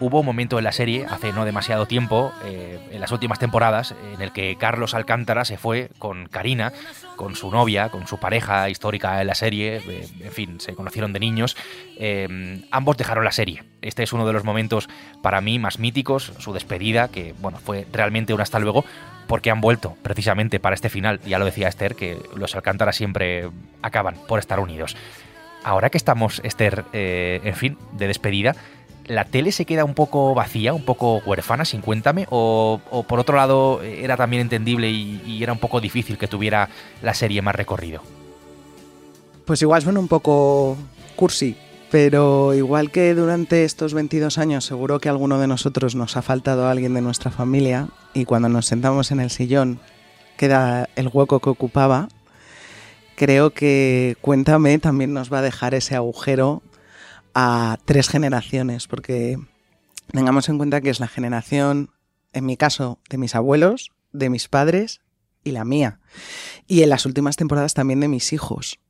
Hubo 0.00 0.20
un 0.20 0.26
momento 0.26 0.56
en 0.56 0.64
la 0.64 0.72
serie, 0.72 1.04
hace 1.10 1.30
no 1.34 1.44
demasiado 1.44 1.84
tiempo, 1.84 2.32
eh, 2.46 2.80
en 2.90 3.02
las 3.02 3.12
últimas 3.12 3.38
temporadas, 3.38 3.94
en 4.14 4.22
el 4.22 4.32
que 4.32 4.56
Carlos 4.56 4.94
Alcántara 4.94 5.44
se 5.44 5.58
fue 5.58 5.90
con 5.98 6.26
Karina, 6.26 6.72
con 7.16 7.36
su 7.36 7.50
novia, 7.50 7.90
con 7.90 8.06
su 8.06 8.18
pareja 8.18 8.70
histórica 8.70 9.20
en 9.20 9.26
la 9.26 9.34
serie, 9.34 9.82
eh, 9.86 10.08
en 10.20 10.32
fin, 10.32 10.58
se 10.58 10.74
conocieron 10.74 11.12
de 11.12 11.20
niños. 11.20 11.54
Eh, 11.98 12.62
ambos 12.70 12.96
dejaron 12.96 13.26
la 13.26 13.32
serie. 13.32 13.62
Este 13.82 14.02
es 14.02 14.14
uno 14.14 14.26
de 14.26 14.32
los 14.32 14.42
momentos 14.42 14.88
para 15.20 15.42
mí 15.42 15.58
más 15.58 15.78
míticos, 15.78 16.32
su 16.38 16.54
despedida, 16.54 17.08
que 17.08 17.34
bueno, 17.38 17.58
fue 17.58 17.86
realmente 17.92 18.32
un 18.32 18.40
hasta 18.40 18.58
luego, 18.58 18.86
porque 19.26 19.50
han 19.50 19.60
vuelto 19.60 19.98
precisamente 20.02 20.60
para 20.60 20.74
este 20.74 20.88
final. 20.88 21.20
Ya 21.26 21.38
lo 21.38 21.44
decía 21.44 21.68
Esther, 21.68 21.94
que 21.94 22.16
los 22.34 22.54
Alcántara 22.54 22.92
siempre 22.92 23.50
acaban 23.82 24.16
por 24.26 24.38
estar 24.38 24.60
unidos. 24.60 24.96
Ahora 25.62 25.90
que 25.90 25.98
estamos, 25.98 26.40
Esther, 26.42 26.86
en 26.94 27.54
fin, 27.54 27.76
de 27.92 28.06
despedida, 28.06 28.56
¿la 29.10 29.24
tele 29.24 29.50
se 29.50 29.64
queda 29.64 29.84
un 29.84 29.94
poco 29.94 30.34
vacía, 30.34 30.72
un 30.72 30.84
poco 30.84 31.20
huérfana, 31.26 31.64
sin 31.64 31.80
cuéntame? 31.80 32.26
O, 32.30 32.80
por 33.08 33.18
otro 33.18 33.36
lado, 33.36 33.82
era 33.82 34.16
también 34.16 34.42
entendible 34.42 34.88
y, 34.88 35.42
era 35.42 35.52
un 35.52 35.58
poco 35.58 35.80
difícil 35.80 36.16
que 36.16 36.28
tuviera 36.28 36.68
la 37.02 37.12
serie 37.14 37.42
más 37.42 37.54
recorrido? 37.56 38.02
Pues 39.44 39.62
igual 39.62 39.82
suena 39.82 39.98
un 39.98 40.06
poco 40.06 40.76
cursi, 41.16 41.56
pero 41.90 42.54
igual 42.54 42.92
que 42.92 43.14
durante 43.14 43.64
estos 43.64 43.94
22 43.94 44.38
años 44.38 44.64
seguro 44.64 45.00
que 45.00 45.08
a 45.08 45.12
alguno 45.12 45.40
de 45.40 45.48
nosotros 45.48 45.96
nos 45.96 46.16
ha 46.16 46.22
faltado 46.22 46.68
alguien 46.68 46.94
de 46.94 47.00
nuestra 47.00 47.32
familia 47.32 47.88
y 48.14 48.26
cuando 48.26 48.48
nos 48.48 48.66
sentamos 48.66 49.10
en 49.10 49.18
el 49.18 49.30
sillón 49.30 49.80
queda 50.36 50.88
el 50.94 51.08
hueco 51.12 51.40
que 51.40 51.50
ocupaba, 51.50 52.08
creo 53.16 53.50
que 53.50 54.16
Cuéntame 54.20 54.78
también 54.78 55.12
nos 55.12 55.32
va 55.32 55.38
a 55.38 55.42
dejar 55.42 55.74
ese 55.74 55.96
agujero 55.96 56.62
a 57.34 57.78
tres 57.84 58.08
generaciones, 58.08 58.86
porque 58.86 59.38
tengamos 60.12 60.48
en 60.48 60.58
cuenta 60.58 60.80
que 60.80 60.90
es 60.90 61.00
la 61.00 61.08
generación, 61.08 61.90
en 62.32 62.46
mi 62.46 62.56
caso, 62.56 62.98
de 63.08 63.18
mis 63.18 63.34
abuelos, 63.34 63.92
de 64.12 64.30
mis 64.30 64.48
padres 64.48 65.00
y 65.44 65.52
la 65.52 65.64
mía. 65.64 66.00
Y 66.66 66.82
en 66.82 66.90
las 66.90 67.06
últimas 67.06 67.36
temporadas 67.36 67.74
también 67.74 68.00
de 68.00 68.08
mis 68.08 68.32
hijos. 68.32 68.80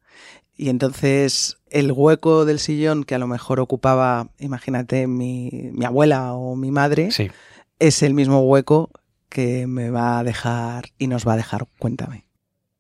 Y 0.57 0.69
entonces 0.69 1.59
el 1.71 1.93
hueco 1.93 2.45
del 2.45 2.59
sillón 2.59 3.05
que 3.05 3.15
a 3.15 3.19
lo 3.19 3.27
mejor 3.27 3.61
ocupaba, 3.61 4.29
imagínate, 4.39 5.07
mi, 5.07 5.71
mi 5.73 5.85
abuela 5.85 6.35
o 6.35 6.57
mi 6.57 6.71
madre, 6.71 7.11
sí. 7.13 7.31
es 7.79 8.03
el 8.03 8.15
mismo 8.15 8.41
hueco 8.41 8.91
que 9.31 9.67
me 9.67 9.91
va 9.91 10.19
a 10.19 10.25
dejar 10.25 10.91
y 10.99 11.07
nos 11.07 11.27
va 11.27 11.35
a 11.35 11.37
dejar, 11.37 11.67
cuéntame. 11.79 12.27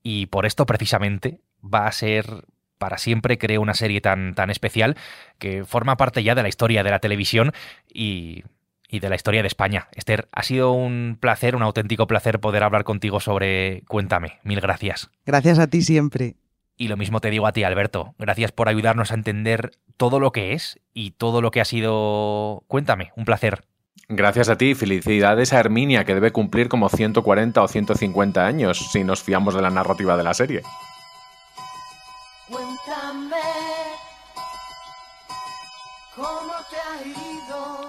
Y 0.03 0.27
por 0.27 0.45
esto 0.45 0.67
precisamente 0.67 1.41
va 1.63 1.87
a 1.87 1.93
ser 1.93 2.45
para 2.81 2.97
siempre, 2.97 3.37
creo, 3.37 3.61
una 3.61 3.75
serie 3.75 4.01
tan, 4.01 4.35
tan 4.35 4.51
especial 4.51 4.97
que 5.39 5.65
forma 5.65 5.99
parte 5.99 6.25
ya 6.25 6.35
de 6.35 6.43
la 6.43 6.49
historia 6.49 6.83
de 6.83 6.91
la 6.91 6.99
televisión 6.99 7.53
y, 7.93 8.43
y, 8.89 9.01
de 9.01 9.11
la 9.11 9.17
historia 9.17 9.43
de 9.43 9.49
España. 9.49 9.89
Esther, 9.95 10.29
ha 10.33 10.43
sido 10.43 10.73
un 10.73 11.19
placer, 11.21 11.55
un 11.55 11.63
auténtico 11.63 12.07
placer 12.07 12.41
poder 12.41 12.63
hablar 12.63 12.85
contigo 12.85 13.21
sobre 13.21 13.83
Cuéntame. 13.87 14.39
Mil 14.45 14.63
gracias. 14.63 15.11
Gracias 15.27 15.59
a 15.59 15.67
ti 15.67 15.83
siempre. 15.83 16.37
Y 16.79 16.89
lo 16.89 16.97
mismo 16.97 17.21
te 17.21 17.29
digo 17.29 17.47
a 17.47 17.53
ti, 17.53 17.65
Alberto. 17.65 18.15
Gracias 18.19 18.51
por 18.51 18.71
ayudarnos 18.71 19.13
a 19.13 19.15
entender 19.15 19.73
todo 19.99 20.19
lo 20.19 20.33
que 20.33 20.55
es 20.55 20.81
y 20.95 21.11
todo 21.11 21.43
lo 21.43 21.51
que 21.51 21.61
ha 21.61 21.67
sido... 21.67 22.65
Cuéntame, 22.67 23.13
un 23.15 23.27
placer. 23.27 23.61
Gracias 24.09 24.49
a 24.49 24.57
ti, 24.57 24.75
felicidades 24.75 25.53
a 25.53 25.61
Herminia, 25.61 26.07
que 26.07 26.15
debe 26.15 26.33
cumplir 26.33 26.71
como 26.71 26.89
140 26.89 27.63
o 27.63 27.69
150 27.69 28.47
años, 28.47 28.89
si 28.91 29.05
nos 29.05 29.23
fiamos 29.23 29.55
de 29.55 29.61
la 29.61 29.69
narrativa 29.69 30.17
de 30.17 30.25
la 30.25 30.33
serie. 30.33 30.63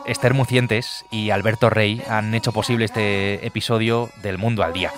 Esther 0.06 0.34
Mucientes 0.34 1.06
y 1.10 1.32
Alberto 1.32 1.70
Rey 1.70 2.02
han 2.08 2.34
hecho 2.36 2.52
posible 2.52 2.86
este 2.86 3.46
episodio 3.46 4.10
del 4.22 4.38
Mundo 4.38 4.64
al 4.64 4.74
Día. 4.74 4.92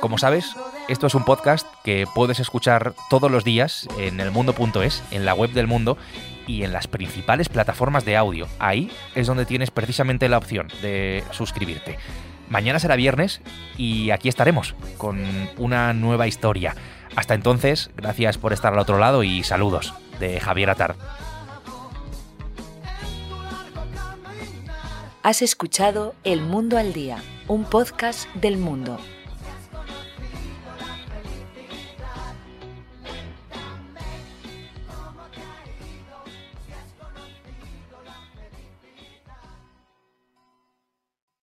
Como 0.00 0.16
sabes, 0.16 0.56
esto 0.88 1.06
es 1.06 1.14
un 1.14 1.24
podcast 1.24 1.66
que 1.84 2.06
puedes 2.14 2.40
escuchar 2.40 2.94
todos 3.10 3.30
los 3.30 3.44
días 3.44 3.86
en 3.98 4.20
elmundo.es, 4.20 5.02
en 5.10 5.24
la 5.24 5.34
web 5.34 5.50
del 5.50 5.66
mundo 5.66 5.98
y 6.46 6.62
en 6.62 6.72
las 6.72 6.86
principales 6.88 7.48
plataformas 7.48 8.04
de 8.04 8.16
audio. 8.16 8.48
Ahí 8.58 8.90
es 9.14 9.26
donde 9.26 9.44
tienes 9.44 9.70
precisamente 9.70 10.28
la 10.28 10.38
opción 10.38 10.68
de 10.80 11.24
suscribirte. 11.30 11.98
Mañana 12.48 12.78
será 12.78 12.96
viernes 12.96 13.42
y 13.76 14.10
aquí 14.10 14.28
estaremos 14.28 14.74
con 14.96 15.24
una 15.56 15.92
nueva 15.92 16.26
historia. 16.26 16.74
Hasta 17.16 17.34
entonces, 17.34 17.90
gracias 17.96 18.38
por 18.38 18.52
estar 18.52 18.72
al 18.72 18.78
otro 18.78 18.98
lado 18.98 19.22
y 19.22 19.42
saludos 19.42 19.94
de 20.18 20.40
Javier 20.40 20.70
Atard. 20.70 20.96
Has 25.22 25.42
escuchado 25.42 26.14
El 26.24 26.40
Mundo 26.40 26.78
al 26.78 26.92
Día, 26.92 27.22
un 27.46 27.64
podcast 27.64 28.26
del 28.34 28.56
mundo 28.56 28.98